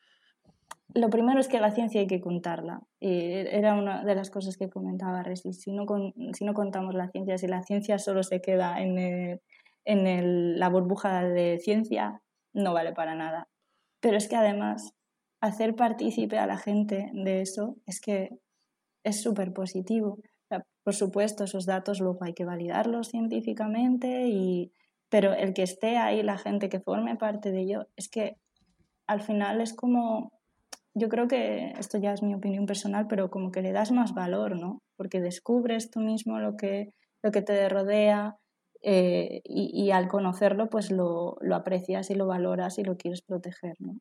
[0.93, 2.81] lo primero es que la ciencia hay que contarla.
[2.99, 5.53] era una de las cosas que comentaba Resi.
[5.53, 5.85] Si no,
[6.33, 9.39] si no contamos la ciencia, si la ciencia solo se queda en,
[9.85, 12.21] en la burbuja de ciencia,
[12.53, 13.47] no vale para nada.
[14.01, 14.93] Pero es que además,
[15.41, 18.29] hacer partícipe a la gente de eso es que
[19.03, 20.19] es súper positivo.
[20.83, 24.73] por supuesto, esos datos luego hay que validarlos científicamente, y,
[25.09, 28.37] pero el que esté ahí, la gente que forme parte de ello, es que
[29.07, 30.31] al final es como
[30.93, 34.13] yo creo que esto ya es mi opinión personal, pero como que le das más
[34.13, 34.81] valor, ¿no?
[34.97, 38.37] Porque descubres tú mismo lo que, lo que te rodea
[38.83, 43.21] eh, y, y, al conocerlo pues lo, lo, aprecias y lo valoras y lo quieres
[43.21, 43.93] proteger, ¿no?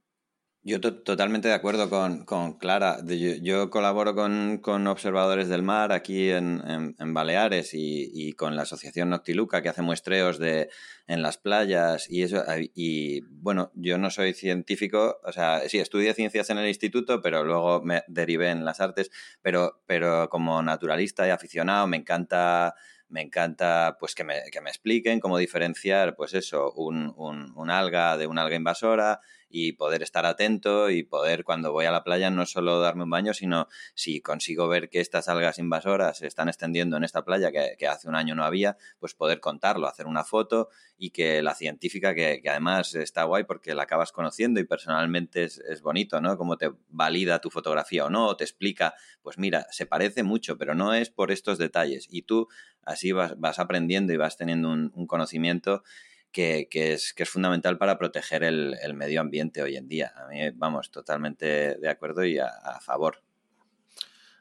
[0.63, 2.99] Yo totalmente de acuerdo con, con Clara.
[3.41, 8.63] Yo, colaboro con, con, observadores del mar aquí en, en, Baleares y, y, con la
[8.63, 10.69] Asociación Noctiluca que hace muestreos de,
[11.07, 12.45] en las playas y eso.
[12.75, 17.43] Y bueno, yo no soy científico, o sea, sí, estudié ciencias en el instituto, pero
[17.43, 22.75] luego me derivé en las artes, pero, pero como naturalista y aficionado me encanta
[23.09, 27.71] me encanta pues que me, que me, expliquen cómo diferenciar pues eso, un, un, un
[27.71, 29.21] alga de una alga invasora
[29.51, 33.11] y poder estar atento y poder cuando voy a la playa no solo darme un
[33.11, 37.51] baño, sino si consigo ver que estas algas invasoras se están extendiendo en esta playa
[37.51, 41.57] que, hace un año no había, pues poder contarlo, hacer una foto y que la
[41.57, 46.37] científica, que, además está guay porque la acabas conociendo y personalmente es, es bonito, ¿no?
[46.39, 50.57] Como te valida tu fotografía o no, o te explica, pues mira, se parece mucho,
[50.57, 52.07] pero no es por estos detalles.
[52.09, 52.49] Y tú
[52.85, 55.83] así vas, vas aprendiendo y vas teniendo un conocimiento
[56.33, 60.13] que, es, que es fundamental para proteger el, medio ambiente hoy en día.
[60.17, 63.23] A mí, vamos, totalmente de acuerdo y a, favor.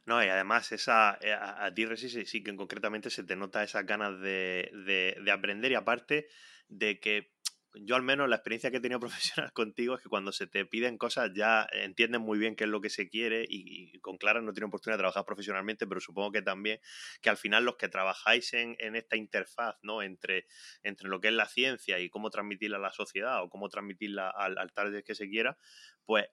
[0.06, 3.86] No, y además esa, eh, a, ti, sí, sí que concretamente se te nota esas
[3.86, 6.28] ganas de, de aprender y aparte
[6.70, 7.34] de que
[7.76, 9.00] yo al menos la experiencia que he tenido
[9.46, 12.70] profesional contigo es que cuando se te piden cosas ya entiendes muy bien qué es
[12.70, 16.32] lo que se quiere y, con Clara no tiene oportunidad de trabajar profesionalmente, pero supongo
[16.32, 16.80] que también
[17.22, 20.02] que al final los que trabajáis en, en esta interfaz ¿no?
[20.02, 20.46] entre,
[20.84, 24.30] entre lo que es la ciencia y cómo transmitirla a la sociedad o cómo transmitirla
[24.30, 25.58] al, al target que se quiera,
[26.06, 26.26] pues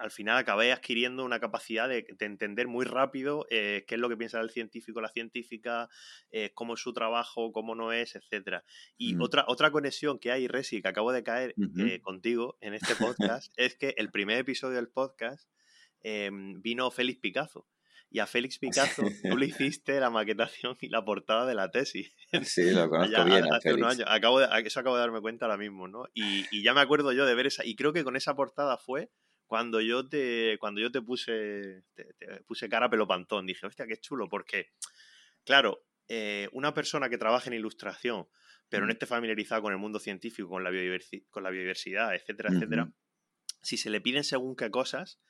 [0.00, 4.16] al final acabé adquiriendo una capacidad de, entender muy rápido eh, qué es lo que
[4.16, 5.88] piensa el científico, la científica,
[6.30, 8.64] eh, cómo es su trabajo, cómo no es, etcétera.
[8.96, 9.22] Y mm.
[9.22, 13.52] otra, otra conexión que hay, Resi, que acabo de caer eh, contigo en este podcast,
[13.56, 15.50] es que el primer episodio del podcast
[16.02, 17.68] em, vino Félix Picasso.
[18.12, 22.14] Y a Félix Picasso tú le hiciste la maquetación y la portada de la tesis.
[22.44, 23.52] Sí, lo conozco bien.
[23.52, 24.08] Hace unos años.
[24.08, 26.06] Acabo de, eso acabo de darme cuenta ahora mismo, ¿no?
[26.14, 27.66] Y, y ya me acuerdo yo de ver esa.
[27.66, 29.10] Y creo que con esa portada fue
[29.50, 32.06] cuando yo te, cuando yo te puse, te,
[32.46, 34.70] puse cara pelopantón, dije, hostia, qué chulo, porque,
[35.44, 38.28] claro, eh, una persona que trabaja en ilustración,
[38.68, 40.70] pero no esté familiarizada con el mundo científico, con la,
[41.30, 42.92] con la biodiversidad, etcétera, etcétera,
[43.60, 45.20] si se le piden según qué cosas,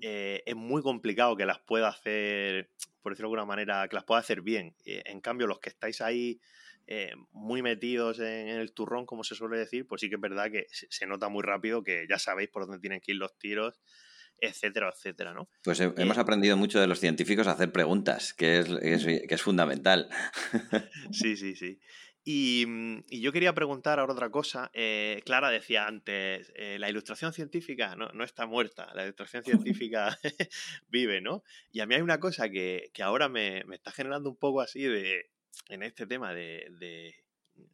[0.00, 2.68] eh, es muy complicado que las pueda hacer,
[3.00, 4.74] por decirlo de alguna manera, que las pueda hacer bien.
[4.84, 6.40] Eh, en cambio, los que estáis ahí
[6.86, 10.50] eh, muy metidos en, el turrón, como se suele decir, pues sí que es verdad
[10.50, 13.80] que se, nota muy rápido que ya sabéis por dónde tienen que ir los tiros,
[14.38, 15.48] etcétera, etcétera, ¿no?
[15.62, 20.08] Pues hemos aprendido mucho de los científicos a hacer preguntas, que es, que es fundamental.
[21.12, 21.78] Sí, sí, sí.
[22.24, 24.70] Mm, y, yo quería preguntar ahora otra cosa.
[24.74, 30.18] Eh, Clara decía antes, eh, la ilustración científica no, no, está muerta, la ilustración científica
[30.88, 31.42] vive, ¿no?
[31.72, 34.60] Y a mí hay una cosa que, que ahora me, me, está generando un poco
[34.60, 35.31] así de,
[35.68, 37.14] en este tema de, de,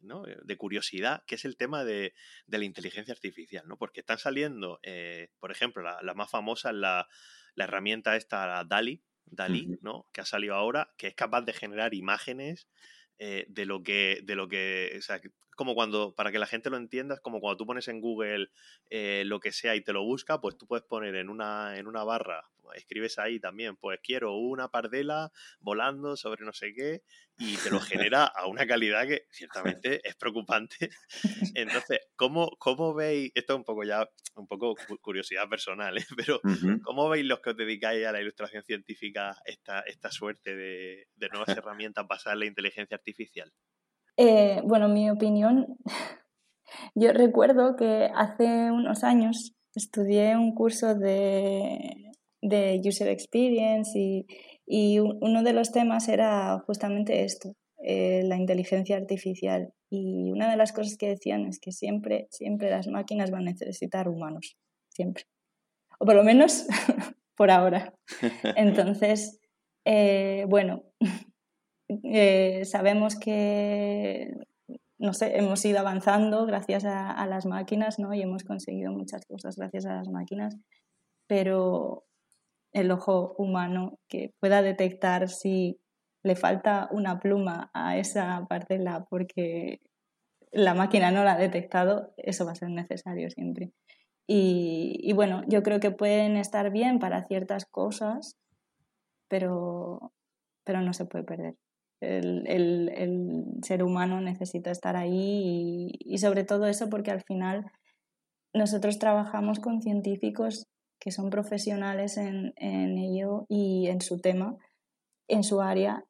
[0.01, 0.23] ¿no?
[0.23, 2.13] de curiosidad, que es el tema de,
[2.47, 3.77] de, la inteligencia artificial, ¿no?
[3.77, 7.07] Porque están saliendo, eh, por ejemplo, la, la, más famosa es la,
[7.55, 10.07] la herramienta esta, DALI, DALI, ¿no?
[10.11, 12.67] Que ha salido ahora, que es capaz de generar imágenes
[13.17, 15.21] eh, de lo que, de lo que, o sea,
[15.59, 18.47] como cuando, para que la gente lo entienda, es como cuando tú pones en Google
[18.89, 21.85] eh, lo que sea y te lo busca, pues tú puedes poner en una, en
[21.85, 27.03] una barra, escribes ahí también, pues quiero una pardela volando sobre no sé qué,
[27.37, 27.81] y te lo
[28.13, 30.91] genera a una calidad que ciertamente es preocupante.
[31.55, 36.05] Entonces, ¿cómo, ¿cómo veis, esto es un poco ya, un poco curiosidad personal, ¿eh?
[36.15, 36.39] pero
[36.83, 41.27] ¿cómo veis los que os dedicáis a la ilustración científica esta, esta suerte de, de
[41.27, 43.51] nuevas herramientas basadas en la inteligencia artificial?
[44.21, 45.77] Eh, bueno, mi opinión,
[46.93, 54.25] yo recuerdo que hace unos años estudié un curso de, de User Experience y,
[54.67, 59.71] y, uno de los temas era justamente esto, eh, la inteligencia artificial.
[59.89, 63.51] Y una de las cosas que decían es que siempre, siempre las máquinas van a
[63.51, 64.57] necesitar humanos,
[64.89, 65.23] siempre.
[65.97, 66.67] O por lo menos
[67.37, 67.93] por ahora.
[68.57, 69.39] Entonces,
[69.85, 70.83] eh, bueno,
[71.89, 74.35] eh, sabemos que,
[74.99, 78.13] no sé, hemos ido avanzando gracias a, las máquinas, ¿no?
[78.13, 80.55] Y hemos conseguido muchas cosas gracias a las máquinas,
[81.27, 82.05] pero
[82.73, 85.79] el ojo humano que pueda detectar si
[86.23, 89.79] le falta una pluma a esa parcela porque
[90.51, 93.71] la máquina no la ha detectado, eso va a ser necesario siempre.
[94.27, 98.37] Y, y bueno, yo creo que pueden estar bien para ciertas cosas,
[99.27, 100.13] pero,
[100.63, 101.55] pero no se puede perder
[102.01, 107.65] el, el, el, ser humano necesita estar ahí y, sobre todo eso porque al final
[108.53, 110.67] nosotros trabajamos con científicos
[110.99, 114.57] que son profesionales en, en ello y en su tema,
[115.27, 116.03] en su área,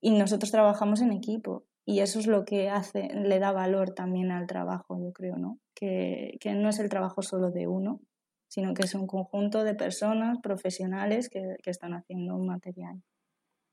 [0.00, 1.64] y nosotros trabajamos en equipo.
[1.84, 5.58] Y eso es lo que hace, le da valor también al trabajo, yo creo, ¿no?
[5.74, 8.00] Que, que no es el trabajo solo de uno,
[8.48, 13.02] sino que es un conjunto de personas profesionales que, que están haciendo un material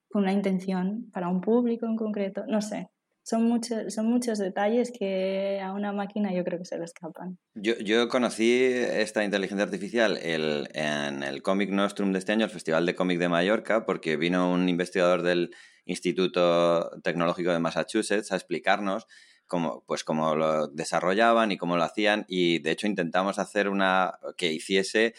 [0.10, 2.90] con una intención para un público en concreto, no sé.
[3.24, 7.38] Son muchos, son muchos detalles que a una máquina yo creo que se le escapan.
[7.54, 12.52] Yo, yo conocí esta inteligencia artificial el, en el Comic Nostrum de este año, el
[12.52, 15.52] Festival de Cómic de Mallorca, porque vino un investigador del
[15.86, 19.06] Instituto Tecnológico de Massachusetts a explicarnos
[19.50, 24.18] cómo, pues cómo lo desarrollaban y cómo lo hacían y de hecho intentamos hacer una
[24.38, 25.14] que hiciese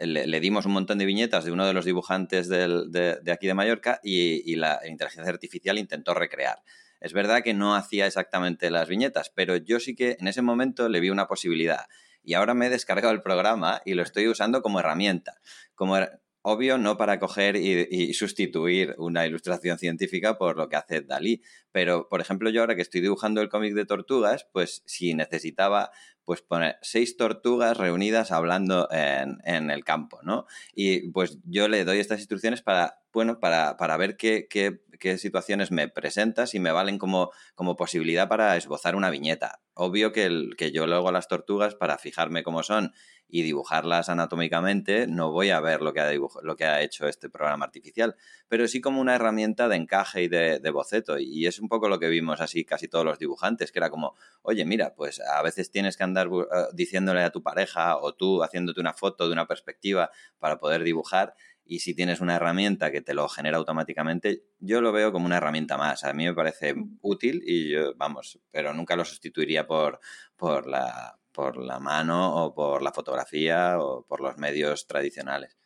[0.00, 4.00] le, dimos un montón de viñetas de uno de los dibujantes de, aquí de Mallorca
[4.02, 6.62] y, la inteligencia artificial intentó recrear.
[7.00, 10.88] Es verdad que no hacía exactamente las viñetas, pero yo sí que en ese momento
[10.88, 11.86] le vi una posibilidad.
[12.22, 15.40] Y ahora me he descargado el programa y lo estoy usando como herramienta.
[15.74, 15.96] Como,
[16.42, 21.42] obvio, no para coger y, sustituir una ilustración científica por lo que hace Dalí.
[21.72, 25.90] Pero, por ejemplo, yo ahora que estoy dibujando el cómic de tortugas, pues si necesitaba
[26.30, 30.46] pues poner seis tortugas reunidas hablando en, en, el campo, ¿no?
[30.72, 35.18] Y pues yo le doy estas instrucciones para, bueno, para, para ver qué, qué, qué,
[35.18, 39.60] situaciones me presentas y me valen como, como posibilidad para esbozar una viñeta.
[39.74, 42.92] Obvio que, el, que yo luego las tortugas, para fijarme cómo son
[43.26, 47.28] y dibujarlas anatómicamente, no voy a ver lo que ha, lo que ha hecho este
[47.28, 48.16] programa artificial,
[48.48, 51.18] pero sí como una herramienta de encaje y de, de boceto.
[51.18, 54.14] Y es un poco lo que vimos así casi todos los dibujantes, que era como,
[54.42, 58.42] oye, mira, pues a veces tienes que andar eh, diciéndole a tu pareja o tú
[58.42, 61.34] haciéndote una foto de una perspectiva para poder dibujar
[61.70, 65.36] y si tienes una herramienta que te lo genera automáticamente, yo lo veo como una
[65.36, 66.02] herramienta más.
[66.02, 70.00] A mí me parece útil y yo, vamos, pero nunca lo sustituiría por,
[70.34, 75.59] por, la, por la mano o por la fotografía o por los medios tradicionales.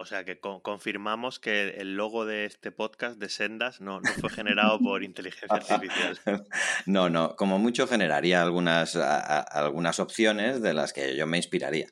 [0.00, 4.78] O sea que confirmamos que el logo de este podcast de Sendas no, fue generado
[4.78, 6.18] por inteligencia artificial.
[6.86, 11.88] No, no, como mucho generaría algunas, algunas opciones de las que yo me inspiraría.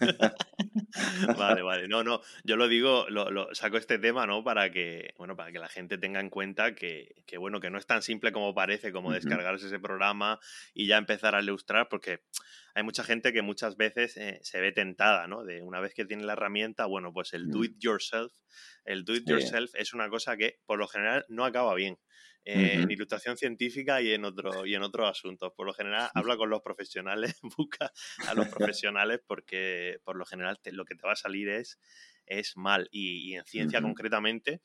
[1.36, 1.88] Vale, vale.
[1.88, 4.44] No, no, yo lo digo, lo, saco este tema, ¿no?
[4.44, 7.86] Para que, bueno, para que la gente tenga en cuenta que, bueno, que no es
[7.86, 10.38] tan simple como parece, como descargarse ese programa
[10.74, 12.20] y ya empezar a ilustrar, porque
[12.74, 15.44] hay mucha gente que muchas veces eh, se ve tentada, ¿no?
[15.44, 17.64] De una vez que tiene la herramienta, bueno, pues el do mm.
[17.64, 18.32] it yourself,
[18.84, 21.98] el do it yourself es una cosa que por lo general no acaba bien.
[22.44, 25.52] eh, en ilustración científica y en, otro, y en otros asuntos.
[25.56, 27.92] Por lo general, habla con los profesionales, busca
[28.26, 31.78] a los profesionales porque por lo general lo que te va a salir es,
[32.26, 32.88] es mal.
[32.90, 34.60] Y, en ciencia concretamente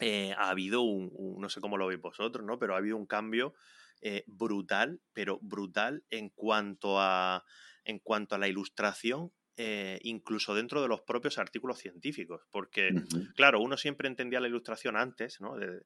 [0.00, 2.58] eh, ha habido un, no sé cómo lo veis vosotros, ¿no?
[2.58, 3.54] Pero ha habido un cambio
[4.02, 7.44] eh, brutal, pero brutal en cuanto a,
[7.84, 12.90] en cuanto a la ilustración eh, incluso dentro de los propios artículos científicos, porque,
[13.36, 15.56] claro, uno siempre entendía la ilustración antes, ¿no?
[15.56, 15.80] De,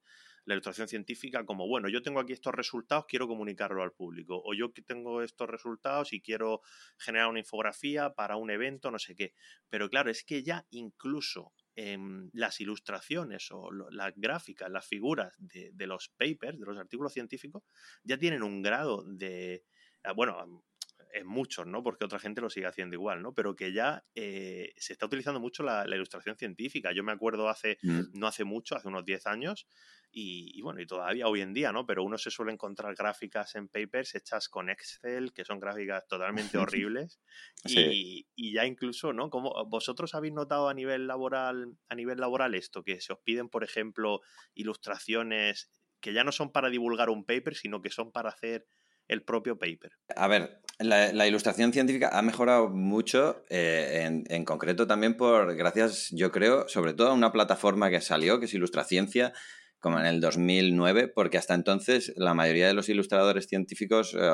[0.45, 4.55] la ilustración científica como, bueno, yo tengo aquí estos resultados, quiero comunicarlo al público, o
[4.55, 6.62] yo tengo estos resultados y quiero
[6.99, 9.34] generar una infografía para un evento, no sé qué.
[9.68, 15.70] Pero claro, es que ya incluso en las ilustraciones o las gráficas, las figuras de,
[15.72, 17.62] de, los papers, de los artículos científicos,
[18.03, 19.64] ya tienen un grado de,
[20.03, 20.64] ah, bueno,
[21.12, 21.82] en muchos, ¿no?
[21.82, 23.32] Porque otra gente lo sigue haciendo igual, ¿no?
[23.34, 26.93] Pero que ya eh, se está utilizando mucho la, ilustración científica.
[26.93, 28.18] Yo me acuerdo hace, mm.
[28.18, 29.66] no hace mucho, hace unos 10 años,
[30.12, 31.86] y, bueno, y todavía hoy en día, ¿no?
[31.86, 36.58] Pero uno se suele encontrar gráficas en papers hechas con Excel, que son gráficas totalmente
[36.58, 37.20] horribles.
[37.64, 39.30] y, y, ya incluso, ¿no?
[39.30, 43.48] Como vosotros habéis notado a nivel laboral, a nivel laboral esto, que se os piden,
[43.48, 44.20] por ejemplo,
[44.54, 48.66] ilustraciones que ya no son para divulgar un paper, sino que son para hacer
[49.11, 49.92] el propio paper.
[50.14, 56.30] A ver, la, ilustración científica ha mejorado mucho, eh, en, concreto también por, gracias, yo
[56.30, 59.32] creo, sobre todo a una plataforma que salió, que es Ilustraciencia,
[59.81, 64.31] como en el 2009, porque hasta entonces la mayoría de los ilustradores científicos eh,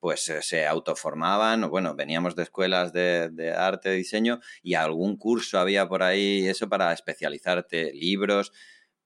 [0.00, 5.16] pues eh, se autoformaban, o bueno, veníamos de escuelas de, de, arte, diseño, y algún
[5.16, 8.52] curso había por ahí, eso para especializarte, libros,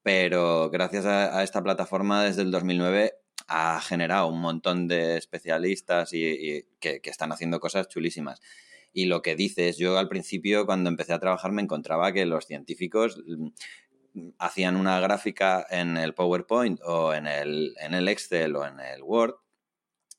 [0.01, 3.13] pero gracias a, a esta plataforma desde el 2009
[3.47, 8.41] ha generado un montón de especialistas y, que, están haciendo cosas chulísimas.
[8.93, 12.45] Y lo que dices, yo al principio cuando empecé a trabajar me encontraba que los
[12.45, 13.47] científicos mm,
[14.39, 19.01] hacían una gráfica en el PowerPoint o en el, en el Excel o en el
[19.03, 19.35] Word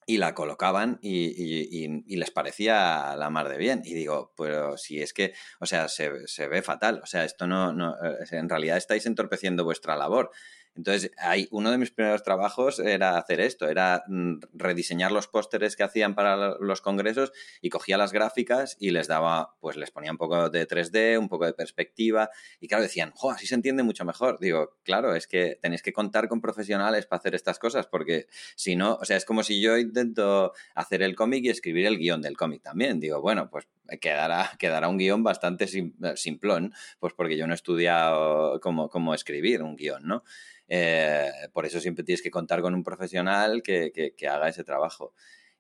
[0.07, 3.83] y la colocaban y, les parecía la mar de bien.
[3.85, 7.47] Y digo, pero si es que, o sea, se, se ve fatal, o sea, esto
[7.47, 10.31] no, no, eh, en realidad estáis entorpeciendo vuestra labor.
[10.77, 15.77] Entonces, hay, uno de mis primeros trabajos era hacer esto, era mm, rediseñar los pósteres
[15.77, 20.11] que hacían para los congresos y cogía las gráficas y les daba, pues les ponía
[20.11, 23.83] un poco de 3D, un poco de perspectiva y claro, decían, jo, así se entiende
[23.83, 24.39] mucho mejor.
[24.41, 28.75] Digo, claro, es que tenéis que contar con profesionales para hacer estas cosas porque si
[28.75, 32.21] no, o sea, es como si yo intento hacer el cómic y escribir el guion
[32.21, 32.99] del cómic también.
[32.99, 33.69] Digo, bueno, pues
[34.01, 35.69] quedará, quedará un guion bastante
[36.17, 40.25] simplón, pues porque yo no he estudiado cómo, cómo escribir un guion, ¿no?
[40.69, 45.15] Eh, por eso siempre tienes que contar con un profesional que, que, haga ese trabajo.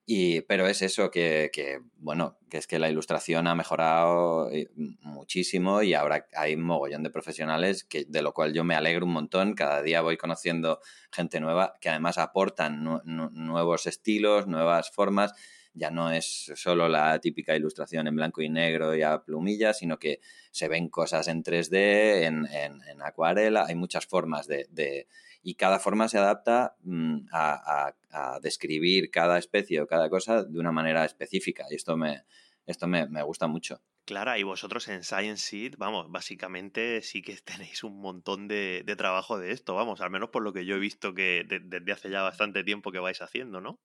[0.06, 4.68] Y, pero es eso que, que, bueno, que es que la ilustración ha mejorado eh,
[5.00, 9.06] muchísimo y ahora hay un mogollón de profesionales que, de lo cual yo me alegro
[9.06, 9.54] un montón.
[9.54, 10.80] Cada día voy conociendo
[11.10, 15.32] gente nueva que además aportan nuevos estilos, nuevas formas
[15.74, 19.98] ya no es solo la típica ilustración en blanco y negro y a plumilla, sino
[19.98, 20.20] que
[20.50, 25.08] se ven cosas en 3D, en, acuarela, hay muchas formas de,
[25.42, 27.92] y cada forma se adapta mm, a,
[28.40, 32.22] describir cada especie o cada cosa de una manera específica y esto me,
[32.64, 33.82] esto me, gusta mucho.
[34.04, 39.38] Clara, y vosotros en Science Seed, vamos, básicamente sí que tenéis un montón de, trabajo
[39.38, 42.22] de esto, vamos, al menos por lo que yo he visto que desde hace ya
[42.22, 43.80] bastante tiempo que vais haciendo, ¿no?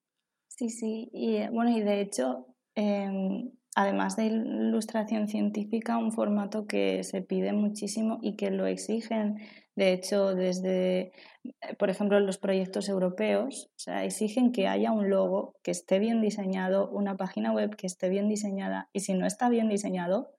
[0.49, 6.67] Sí, sí, y eh, bueno, y de hecho, em, además de ilustración científica, un formato
[6.67, 9.37] que se pide muchísimo y que lo exigen,
[9.75, 11.13] de hecho, desde,
[11.61, 15.99] eh, por ejemplo, los proyectos europeos, o sea, exigen que haya un logo que esté
[15.99, 20.31] bien diseñado, una página web que esté bien diseñada, y si no está bien diseñado,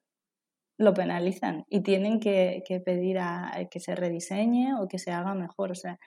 [0.78, 5.34] lo penalizan y tienen que, que pedir a, que se rediseñe o que se haga
[5.34, 5.70] mejor.
[5.72, 5.98] O sea,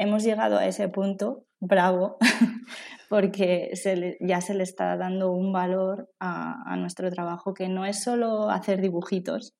[0.00, 2.16] hemos llegado a ese punto, bravo,
[3.10, 3.70] porque
[4.20, 8.80] ya se le está dando un valor a, nuestro trabajo que no es solo hacer
[8.80, 9.52] dibujitos,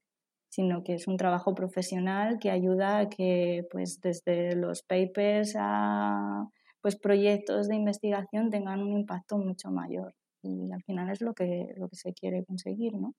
[0.48, 6.48] sino que es un trabajo profesional que ayuda a que pues desde los papers a
[6.80, 11.74] pues proyectos de investigación tengan un impacto mucho mayor y al final es lo que,
[11.76, 13.14] lo que se quiere conseguir, ¿no?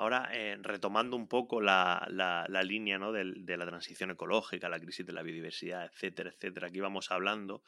[0.00, 2.08] Ahora, eh, retomando un poco la,
[2.64, 3.12] línea ¿no?
[3.12, 7.62] de, la transición ecológica, la crisis de la biodiversidad, etcétera, etcétera, aquí vamos hablando,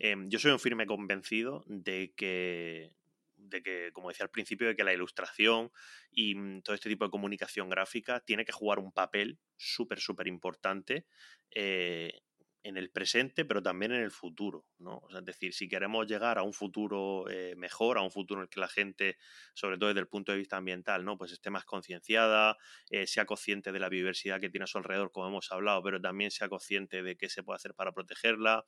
[0.00, 2.90] em, yo soy un firme convencido de que,
[3.36, 5.70] de que, como decía al principio, de que la ilustración
[6.10, 10.26] y mm, todo este tipo de comunicación gráfica tiene que jugar un papel súper, súper
[10.26, 11.06] importante
[11.52, 12.20] eh,
[12.66, 15.00] en el presente, pero también en el futuro, ¿no?
[15.16, 18.48] es decir, si queremos llegar a un futuro eh, mejor, a un futuro en el
[18.48, 19.18] que la gente,
[19.54, 21.16] sobre todo desde el punto de vista ambiental, ¿no?
[21.16, 22.56] Pues esté más concienciada,
[22.90, 26.00] eh, sea consciente de la biodiversidad que tiene a su alrededor, como hemos hablado, pero
[26.00, 28.64] también sea consciente de qué se puede hacer para protegerla,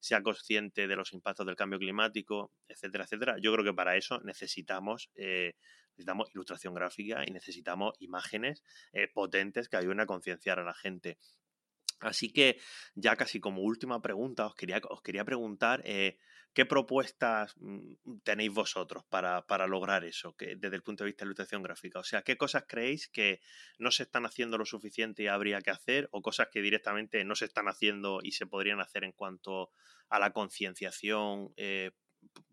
[0.00, 3.36] sea consciente de los impactos del cambio climático, etcétera, etcétera.
[3.40, 5.54] Yo creo que para eso necesitamos, eh,
[5.90, 8.64] necesitamos ilustración gráfica y necesitamos imágenes
[9.14, 11.16] potentes que ayuden a concienciar a la gente.
[12.00, 12.60] Así que
[12.94, 16.18] ya casi como última pregunta, os quería, os quería preguntar eh,
[16.56, 21.28] qué propuestas mm, tenéis vosotros para, lograr eso, que desde el punto de vista de
[21.28, 21.98] ilustración gráfica.
[21.98, 23.40] O sea, qué cosas creéis que
[23.78, 27.34] no se están haciendo lo suficiente y habría que hacer, o cosas que directamente no
[27.34, 29.70] se están haciendo y se podrían hacer en cuanto
[30.08, 31.90] a la concienciación, eh,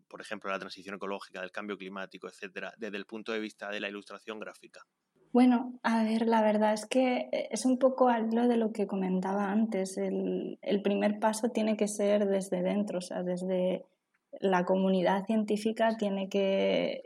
[0.06, 3.80] por ejemplo, la transición ecológica, del cambio climático, etcétera, desde el punto de vista de
[3.80, 4.86] la ilustración gráfica.
[5.34, 8.86] Bueno, a ver, la verdad es que eh, es un poco algo de lo que
[8.86, 9.98] comentaba antes.
[9.98, 13.84] El, primer paso tiene que ser desde dentro, o sea, desde
[14.38, 17.02] la comunidad científica tiene que,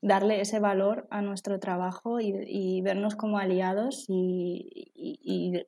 [0.00, 5.66] darle ese valor a nuestro trabajo y, vernos como aliados y,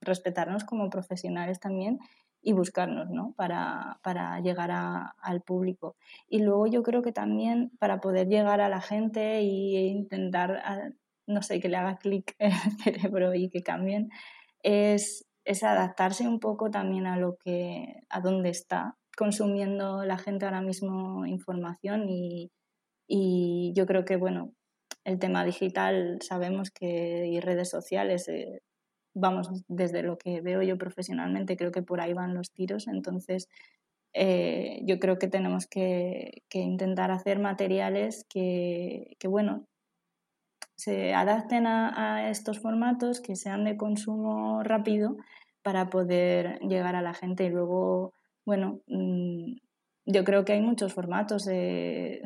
[0.00, 2.00] respetarnos como profesionales también
[2.42, 3.34] y buscarnos ¿no?
[3.36, 5.96] para, para llegar a, al público.
[6.28, 10.90] Y luego yo creo que también para poder llegar a la gente e intentar, ah,
[11.26, 12.52] no sé, que le haga clic el
[12.84, 14.08] cerebro y que cambien,
[14.62, 20.46] es, es adaptarse un poco también a lo que, a dónde está consumiendo la gente
[20.46, 22.50] ahora mismo información y,
[23.06, 24.52] y yo creo que, bueno,
[25.04, 28.62] el tema digital sabemos que y redes sociales eh,
[29.14, 32.88] vamos, desde lo que veo yo profesionalmente, creo que por ahí van los tiros.
[32.88, 33.48] Entonces,
[34.12, 39.66] eh, yo creo que tenemos que, intentar hacer materiales que, bueno,
[40.76, 45.16] se adapten a, estos formatos, que sean de consumo rápido
[45.62, 47.44] para poder llegar a la gente.
[47.44, 48.14] Y luego,
[48.46, 49.56] bueno, mm,
[50.06, 51.44] yo creo que hay muchos formatos.
[51.44, 52.22] de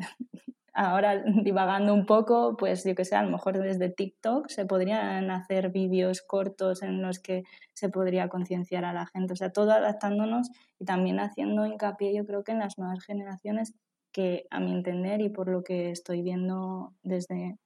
[0.75, 5.31] ahora divagando un poco, pues yo que sé, a lo mejor desde TikTok se podrían
[5.31, 9.71] hacer vídeos cortos en los que se podría concienciar a la gente, o sea, todo
[9.71, 10.49] adaptándonos
[10.79, 13.73] y también haciendo hincapié yo creo que en las nuevas generaciones
[14.11, 17.57] que a mi entender y por lo que estoy viendo desde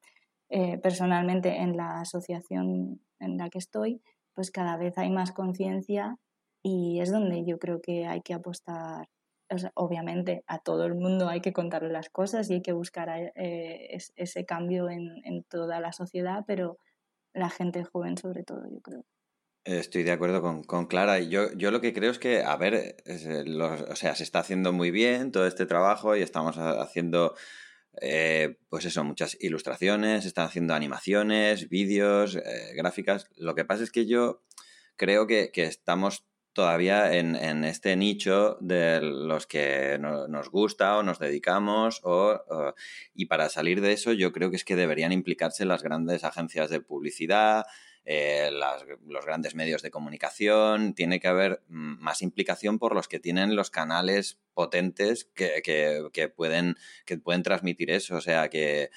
[0.49, 4.01] eh, personalmente en la asociación en la que estoy,
[4.33, 6.17] pues cada vez hay más conciencia
[6.63, 9.07] y es donde yo creo que hay que apostar
[9.73, 13.97] obviamente a todo el mundo hay que contarle las cosas y hay que buscar eh,
[14.15, 16.77] ese cambio en, toda la sociedad, pero
[17.33, 19.05] la gente joven sobre todo, yo creo.
[19.65, 21.19] Estoy de acuerdo con, con Clara.
[21.19, 23.45] Yo, yo lo que creo es que, a ver, eh,
[23.89, 27.35] o sea, se está haciendo muy bien todo este trabajo y estamos haciendo,
[28.01, 32.37] eh, pues eso, muchas ilustraciones, están haciendo animaciones, vídeos,
[32.75, 33.27] gráficas.
[33.35, 34.43] Lo que pasa es que yo
[34.95, 41.19] creo que, que estamos todavía en, este nicho de los que nos gusta o nos
[41.19, 42.01] dedicamos
[43.13, 46.69] y para salir de eso yo creo que es que deberían implicarse las grandes agencias
[46.69, 47.65] de publicidad,
[48.05, 48.49] eh,
[49.05, 53.69] los grandes medios de comunicación, tiene que haber más implicación por los que tienen los
[53.69, 56.75] canales potentes que, que, pueden,
[57.05, 58.89] que pueden transmitir eso, o sea que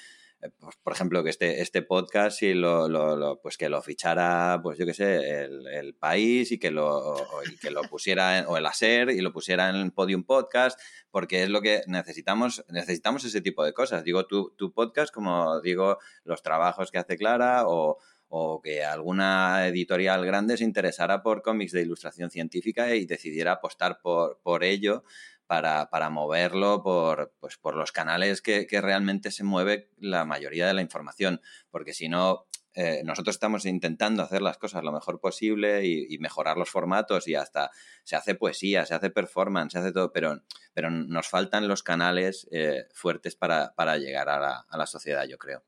[0.59, 4.85] pues, por ejemplo, que este, este podcast y lo, pues que lo fichara, pues yo
[4.85, 7.15] qué sé, el, país y que lo,
[7.61, 10.79] que lo pusiera, o el ASER y lo pusiera en el Podium Podcast,
[11.11, 14.03] porque es lo que necesitamos, necesitamos ese tipo de cosas.
[14.03, 19.67] Digo, tu, tu podcast, como digo, los trabajos que hace Clara o, o que alguna
[19.67, 25.03] editorial grande se interesara por cómics de ilustración científica y decidiera apostar por, por ello
[25.47, 30.81] para, moverlo por, pues, por los canales que, realmente se mueve la mayoría de la
[30.81, 36.17] información, porque si no, eh, nosotros estamos intentando hacer las cosas lo mejor posible y,
[36.17, 37.69] mejorar los formatos y hasta
[38.03, 40.41] se hace poesía, se hace performance, se hace todo, pero,
[40.73, 45.63] pero nos faltan los canales eh, fuertes para, llegar a la sociedad, yo creo.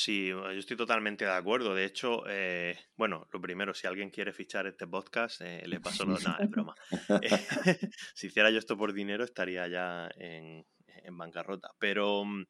[0.00, 1.74] Sí, yo estoy totalmente de acuerdo.
[1.74, 6.04] De hecho, eh, bueno, lo primero, si alguien quiere fichar este podcast, eh, le paso
[6.04, 6.22] los...
[6.22, 6.76] Nada, es broma.
[8.14, 10.64] si hiciera yo esto por dinero, estaría ya en,
[11.10, 11.72] bancarrota.
[11.80, 12.46] Pero, mm,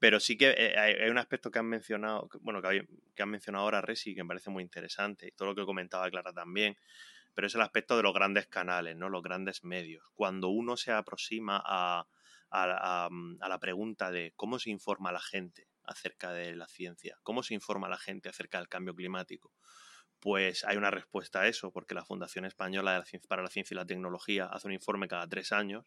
[0.00, 3.62] pero sí que eh, hay, un aspecto que han mencionado, bueno, que, que han mencionado
[3.62, 6.76] ahora Resi, que me parece muy interesante, y todo lo que comentaba Clara también,
[7.32, 9.08] pero es el aspecto de los grandes canales, ¿no?
[9.08, 10.04] Los grandes medios.
[10.14, 12.08] Cuando uno se aproxima a,
[12.50, 13.08] a,
[13.40, 17.18] a la pregunta de cómo se informa la gente acerca de la ciencia?
[17.22, 19.52] ¿Cómo se informa la gente acerca del cambio climático?
[20.20, 23.86] Pues hay una respuesta a eso, porque la Fundación Española para la Ciencia y la
[23.86, 25.84] Tecnología hace un informe cada tres años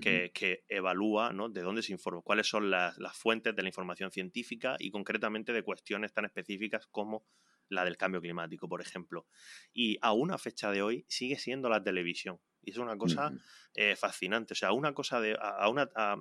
[0.00, 1.48] que, evalúa ¿no?
[1.48, 5.62] de dónde se informa, cuáles son las, fuentes de la información científica y concretamente de
[5.62, 7.24] cuestiones tan específicas como
[7.68, 9.26] la del cambio climático, por ejemplo.
[9.72, 12.40] Y a una fecha de hoy sigue siendo la televisión.
[12.62, 13.32] Y es una cosa
[13.74, 14.54] eh, fascinante.
[14.54, 15.36] O sea, una cosa de.
[15.40, 16.16] a, una, a,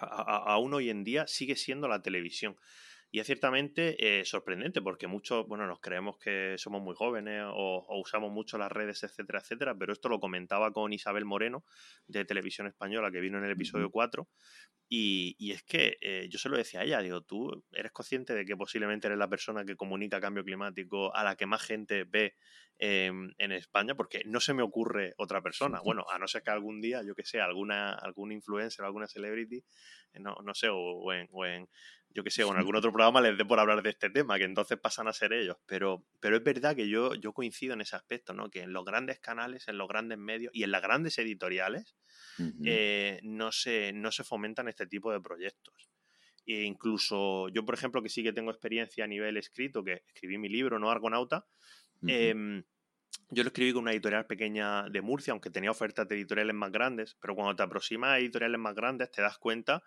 [0.00, 2.56] aún hoy en día sigue siendo la televisión.
[3.16, 7.98] Y es ciertamente eh, sorprendente porque muchos, bueno, nos creemos que somos muy jóvenes o,
[7.98, 11.64] usamos mucho las redes, etcétera, etcétera, pero esto lo comentaba con Isabel Moreno
[12.06, 14.28] de Televisión Española que vino en el episodio 4
[14.90, 18.44] y, es que eh, yo se lo decía a ella, digo, tú eres consciente de
[18.44, 22.34] que posiblemente eres la persona que comunica cambio climático a la que más gente ve
[22.78, 25.80] em, en España, porque no se me ocurre otra persona.
[25.82, 29.64] Bueno, a no ser que algún día, yo que sé, alguna, algún influencer, alguna celebrity,
[30.20, 31.28] no, no sé, o, en,
[32.10, 34.38] yo que sé, o en algún otro programa les dé por hablar de este tema,
[34.38, 35.56] que entonces pasan a ser ellos.
[35.66, 38.50] Pero, pero es verdad que yo, yo coincido en ese aspecto, ¿no?
[38.50, 41.96] Que en los grandes canales, en los grandes medios y en las grandes editoriales
[42.64, 45.90] eh, no, se, no se fomentan este tipo de proyectos.
[46.46, 50.38] E incluso yo, por ejemplo, que sí que tengo experiencia a nivel escrito, que escribí
[50.38, 50.90] mi libro, ¿no?
[50.90, 51.44] Argonauta.
[52.06, 52.62] Em,
[53.30, 56.70] yo lo escribí con una editorial pequeña de Murcia, aunque tenía ofertas de editoriales más
[56.70, 59.82] grandes, pero cuando te aproximas a editoriales más grandes te das cuenta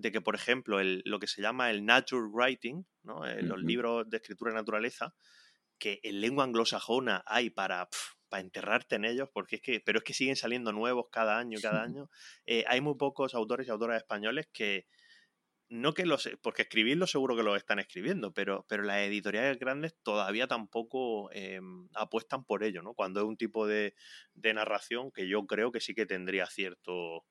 [0.00, 3.26] de que, por ejemplo, el, lo que se llama el nature writing, ¿no?
[3.26, 5.14] Eh, los libros de escritura de naturaleza,
[5.78, 7.88] que en lengua anglosajona hay para,
[8.28, 11.58] para enterrarte en ellos, porque es que, pero es que siguen saliendo nuevos cada año,
[11.60, 12.10] cada año.
[12.46, 14.86] Eh, hay muy pocos autores y autoras españoles que,
[15.68, 19.96] no que los, porque escribirlo seguro que lo están escribiendo, pero, pero las editoriales grandes
[20.02, 22.94] todavía tampoco em, apuestan por ello, ¿no?
[22.94, 23.94] Cuando es un tipo de,
[24.34, 27.24] de narración que yo creo que sí que tendría cierto,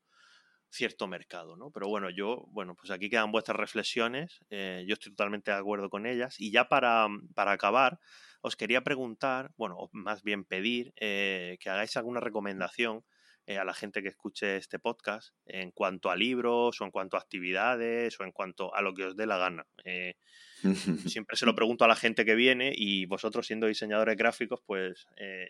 [0.70, 1.72] cierto mercado, ¿no?
[1.72, 5.90] Pero bueno, yo, bueno, pues aquí quedan vuestras reflexiones, eh, yo estoy totalmente de acuerdo
[5.90, 8.00] con ellas y ya para, para acabar,
[8.42, 13.04] os quería preguntar, bueno, o más bien pedir eh, que hagáis alguna recomendación
[13.46, 17.18] eh, a la gente que escuche este podcast en cuanto a libros o en cuanto
[17.18, 19.66] a actividades o en cuanto a lo que os dé la gana.
[21.06, 25.08] Siempre se lo pregunto a la gente que viene y vosotros siendo diseñadores gráficos, pues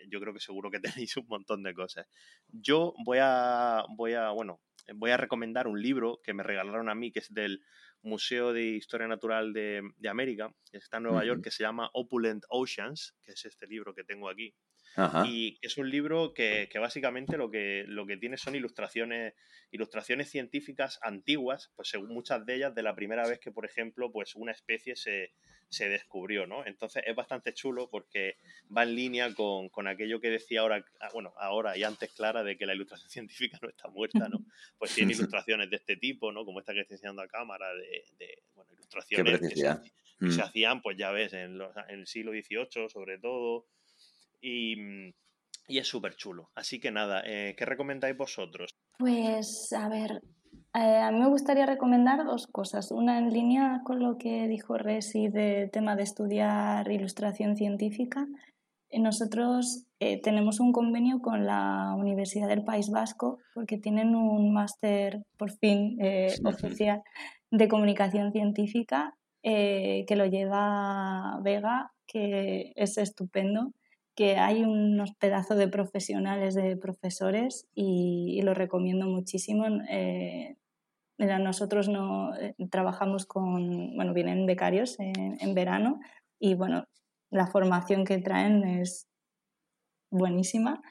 [0.08, 2.06] yo creo que seguro que tenéis un montón de cosas.
[2.48, 4.60] Yo voy a, voy a, bueno,
[4.94, 7.60] voy a recomendar un libro que me regalaron a mí, que es del
[8.02, 12.44] Museo de Historia Natural de, América, que está en Nueva York, que se llama Opulent
[12.48, 14.54] Oceans, que es este libro que tengo aquí.
[15.26, 19.34] Y es un libro que, básicamente lo que, lo que tiene son ilustraciones,
[19.70, 24.10] ilustraciones científicas antiguas, pues según muchas de ellas de la primera vez que, por ejemplo,
[24.10, 25.30] pues una especie se,
[25.88, 26.66] descubrió, ¿no?
[26.66, 28.38] Entonces es bastante chulo porque
[28.74, 32.56] va en línea con, aquello que decía ahora, ah, bueno, ahora y antes Clara, de
[32.56, 34.44] que la ilustración científica no está muerta, ¿no?
[34.78, 36.44] Pues tiene ilustraciones de este tipo, ¿no?
[36.44, 39.68] Como esta que estoy enseñando a cámara, de, bueno, ilustraciones que se,
[40.18, 40.40] mm.
[40.40, 43.66] hacían, pues ya ves, en, en el siglo XVIII sobre todo,
[44.42, 45.10] Mm,
[45.68, 46.50] y, es súper chulo.
[46.54, 48.70] Así que nada, eh, ¿qué recomendáis vosotros?
[48.98, 50.22] Pues a ver,
[50.74, 52.90] eh, a mí me gustaría recomendar dos cosas.
[52.90, 58.26] Una en línea con lo que dijo Resi de tema de estudiar ilustración científica.
[58.90, 59.84] Eh, nosotros
[60.22, 65.98] tenemos un convenio con la Universidad del País Vasco porque tienen un máster, por fin,
[66.44, 67.02] oficial
[67.50, 73.72] de comunicación científica que lo lleva Vega, que es estupendo
[74.18, 79.64] que hay unos pedazos de profesionales, de profesores y, lo recomiendo muchísimo.
[79.88, 80.56] Eh,
[81.18, 86.00] nosotros no eh, trabajamos con, bueno, vienen becarios en, verano
[86.40, 86.82] y bueno,
[87.30, 89.06] la formación que traen es
[90.10, 90.82] buenísima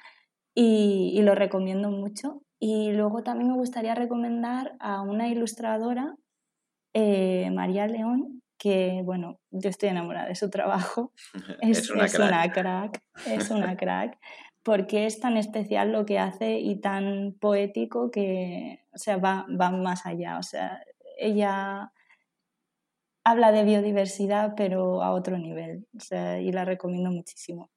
[0.56, 2.44] y, lo recomiendo mucho.
[2.62, 6.16] Y luego también me gustaría recomendar a una ilustradora,
[6.94, 11.14] eh, María León, que, bueno, yo estoy enamorada de su trabajo.
[11.62, 12.08] Es, una,
[12.52, 13.02] crack.
[13.26, 14.18] Es una crack.
[14.64, 19.72] Porque es tan especial lo que hace y tan poético que, o sea, va, va
[19.72, 20.38] más allá.
[20.38, 20.82] O sea,
[21.18, 21.94] ella
[23.24, 25.88] habla de biodiversidad, pero a otro nivel.
[25.96, 27.72] O sea, y la recomiendo muchísimo.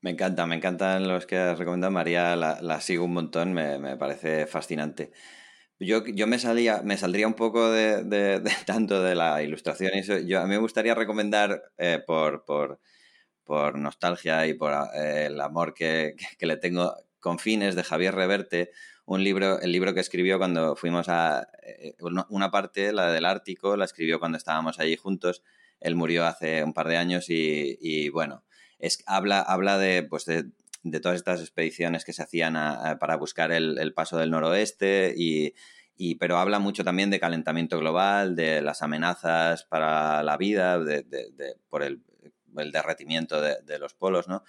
[0.00, 1.92] Me encanta, me encantan los que has recomendado.
[1.92, 5.12] María la, la sigo un montón, me, me parece fascinante.
[5.80, 10.18] Yo, yo me, salía, me saldría un poco de, tanto de la ilustración y eso.
[10.18, 12.80] Yo, a mí me gustaría recomendar eh, por, por,
[13.44, 18.14] por, nostalgia y por eh, el amor que, que, le tengo con fines de Javier
[18.14, 18.70] Reverte,
[19.06, 21.48] un libro, el libro que escribió cuando fuimos a...
[21.62, 21.96] Eh,
[22.28, 25.42] una parte, la del Ártico, la escribió cuando estábamos allí juntos.
[25.80, 28.44] Él murió hace un par de años y, y bueno,
[28.78, 30.44] es, habla, habla de, pues de,
[30.84, 32.54] de todas estas expediciones que se hacían
[33.00, 35.54] para buscar el, paso del noroeste y,
[36.16, 41.04] pero habla mucho también de calentamiento global, de las amenazas para la vida, de,
[41.68, 42.02] por el,
[42.70, 44.44] derretimiento de, los polos, ¿no?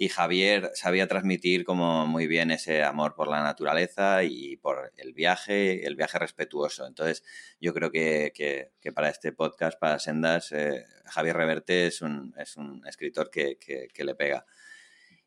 [0.00, 5.12] y Javier sabía transmitir como muy bien ese amor por la naturaleza y por el
[5.12, 6.86] viaje, el viaje respetuoso.
[6.86, 7.22] Entonces,
[7.60, 12.56] yo creo que, que, para este podcast, para Sendas, eh, Javier Reverte es un, es
[12.56, 14.46] un escritor que, que, le pega.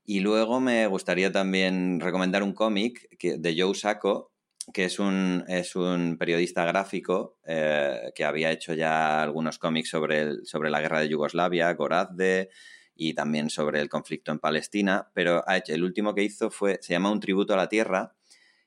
[0.06, 4.32] Y luego me gustaría también recomendar un cómic de Joe Sacco,
[4.74, 10.43] que es un, es un periodista gráfico eh, que había hecho ya algunos cómics sobre,
[10.45, 12.49] sobre la guerra de Yugoslavia, Gorazde,
[12.95, 17.12] y también sobre el conflicto en Palestina, pero el último que hizo fue, se llama
[17.12, 18.14] Un tributo a la tierra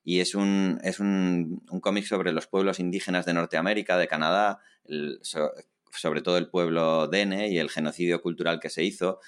[0.03, 4.61] y es un, es un, cómic sobre los pueblos indígenas de Norteamérica, de Canadá,
[5.91, 9.21] sobre todo el pueblo Dene y el genocidio cultural que se hizo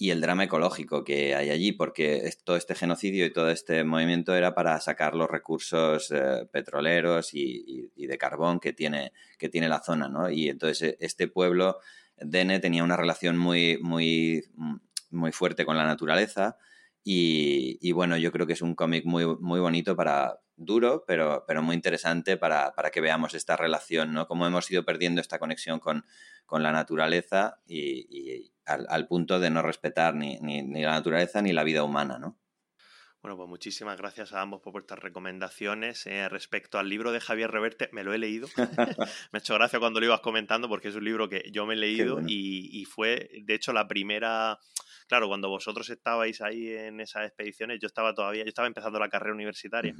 [0.00, 4.34] y el drama ecológico que hay allí, porque todo este genocidio y todo este movimiento
[4.34, 9.68] era para sacar los recursos eh, petroleros y, y, de carbón que tiene, que tiene
[9.68, 10.30] la zona, ¿no?
[10.30, 11.80] Y entonces e, este pueblo
[12.16, 14.42] Dene tenía una relación muy, muy,
[15.10, 16.56] muy fuerte con la naturaleza
[17.04, 21.62] y, bueno, yo creo que es un cómic muy, muy bonito para, duro, pero, pero
[21.62, 24.28] muy interesante para, que veamos esta relación, ¿no?
[24.28, 26.04] Cómo hemos ido perdiendo esta conexión con,
[26.52, 31.64] la naturaleza y, al, punto de no respetar ni, ni, ni, la naturaleza ni la
[31.64, 32.39] vida humana, ¿no?
[33.22, 36.06] Bueno, pues muchísimas gracias a ambos por vuestras recomendaciones.
[36.06, 38.48] Eh, respecto al libro de Javier Reverte, me lo he leído.
[39.32, 41.74] me ha hecho gracia cuando lo ibas comentando porque es un libro que yo me
[41.74, 44.58] he leído y, y, fue, de hecho, la primera
[45.10, 49.08] claro, cuando vosotros estabais ahí en esas expediciones, yo estaba todavía, yo estaba empezando la
[49.08, 49.92] carrera universitaria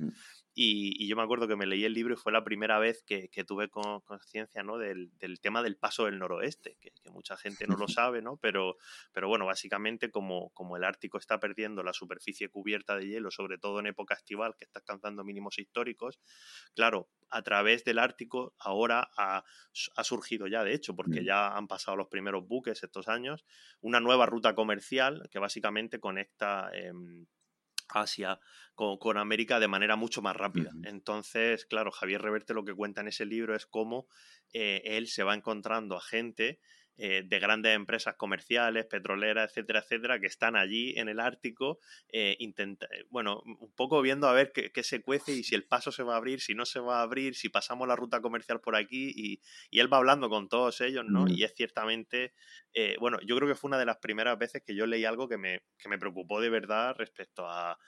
[0.55, 3.29] y, yo me acuerdo que me leí el libro y fue la primera vez que,
[3.45, 4.79] tuve conciencia ¿no?
[4.79, 5.11] Del,
[5.43, 8.37] tema del paso del noroeste, que, mucha gente no lo sabe, ¿no?
[8.37, 8.77] Pero,
[9.13, 13.59] pero bueno, básicamente como, como el Ártico está perdiendo la superficie cubierta de hielo, sobre
[13.59, 16.21] todo en época estival, que está alcanzando mínimos históricos,
[16.75, 19.45] claro, a través del Ártico ahora ha,
[20.03, 21.25] surgido ya, de hecho, porque mm.
[21.25, 23.45] ya han pasado los primeros buques estos años,
[23.81, 27.27] una nueva ruta comercial que básicamente conecta em,
[27.95, 28.41] Asia
[28.75, 30.71] con, América de manera mucho más rápida.
[30.85, 34.07] Entonces, claro, Javier Reverte lo que cuenta en ese libro es cómo
[34.53, 36.61] eh, él se va encontrando a gente
[37.03, 41.79] eh, de grandes empresas comerciales, petroleras, etcétera, etcétera, que están allí en el Ártico,
[42.13, 42.77] eh, eh,
[43.09, 46.13] bueno, un poco viendo a ver qué, se cuece y si el paso se va
[46.13, 49.11] a abrir, si no se va a abrir, si pasamos la ruta comercial por aquí,
[49.17, 49.41] y,
[49.81, 51.27] él va hablando con todos ellos, ¿no?
[51.27, 52.35] Y es ciertamente,
[52.99, 55.39] bueno, yo creo que fue una de las primeras veces que yo leí algo que
[55.39, 57.79] me, que me preocupó de verdad respecto a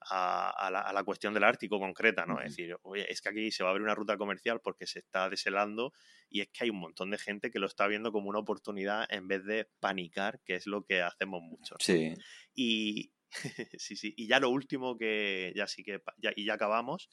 [0.00, 2.40] a, la, cuestión del Ártico concreta, ¿no?
[2.40, 5.00] Es decir, oye, es que aquí se va a abrir una ruta comercial porque se
[5.00, 5.92] está deshelando
[6.28, 9.06] y es que hay un montón de gente que lo está viendo como una oportunidad
[9.10, 11.76] en vez de panicar, que es lo que hacemos mucho.
[11.80, 12.14] Sí.
[12.54, 13.12] Y
[13.78, 14.14] sí, sí.
[14.16, 17.08] Y ya lo último que ya sí que ya, y ya acabamos.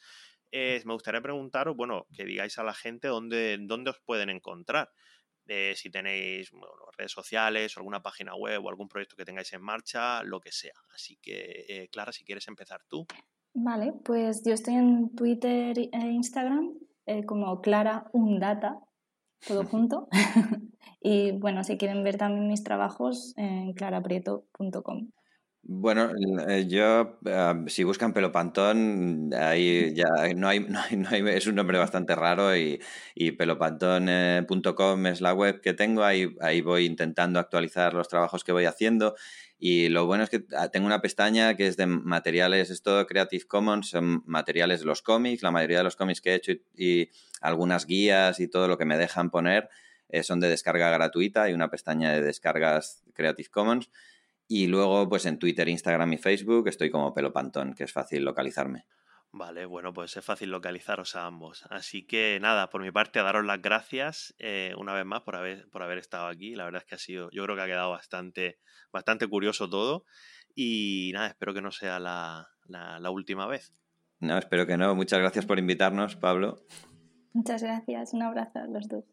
[0.51, 4.89] Es, me gustaría preguntaros, bueno, que digáis a la gente dónde, dónde os pueden encontrar
[5.75, 6.51] si tenéis
[6.97, 10.51] redes sociales o alguna página web o algún proyecto que tengáis en marcha, lo que
[10.51, 10.73] sea.
[10.93, 13.05] Así que, eh, Clara, si quieres empezar tú.
[13.53, 16.73] Vale, pues yo estoy en Twitter e Instagram
[17.05, 18.79] eh, como Clara Undata,
[19.47, 20.07] todo junto.
[21.01, 25.09] y bueno, si quieren ver también mis trabajos, en claraprieto.com.
[25.67, 26.11] Bueno,
[26.47, 30.05] eh, yo, ah, si buscan pelopantón, ahí ya
[30.35, 32.79] no hay, no hay, es un nombre bastante raro y,
[33.15, 38.51] y pelopantón.com es la web que tengo, ahí, ahí voy intentando actualizar los trabajos que
[38.51, 39.15] voy haciendo
[39.57, 43.07] y lo bueno es que ah, tengo una pestaña que es de materiales, es todo
[43.07, 46.51] Creative Commons, son materiales de los cómics, la mayoría de los cómics que he hecho
[46.77, 47.09] y,
[47.41, 49.69] algunas guías y todo lo que me dejan poner
[50.09, 53.89] eh, son de descarga gratuita, hay una pestaña de descargas Creative Commons
[54.47, 58.85] y luego, pues en Twitter, Instagram y Facebook estoy como Pelopantón, que es fácil localizarme.
[59.31, 61.65] Vale, bueno, pues es fácil localizaros a ambos.
[61.69, 65.35] Así que nada, por mi parte, a daros las gracias eh, una vez más por
[65.35, 66.55] haber, por haber estado aquí.
[66.55, 68.59] La verdad es que ha sido, yo creo que ha quedado bastante,
[68.93, 70.05] bastante curioso todo.
[70.55, 73.73] Y nada, espero que no sea la, la última vez.
[74.19, 74.95] No, espero que no.
[74.95, 76.65] Muchas gracias por invitarnos, Pablo.
[77.33, 78.13] Muchas gracias.
[78.13, 79.03] Un abrazo a los dos.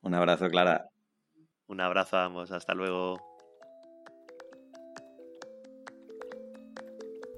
[0.00, 0.88] Un abrazo, Clara.
[1.66, 2.52] Un abrazo a ambos.
[2.52, 3.27] Hasta luego.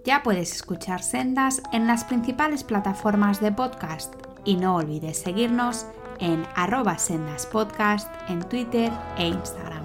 [0.04, 5.86] Ya puedes escuchar Sendas en las principales plataformas de podcast y no olvides seguirnos
[6.18, 9.79] en arroba sendaspodcast en Twitter e Instagram.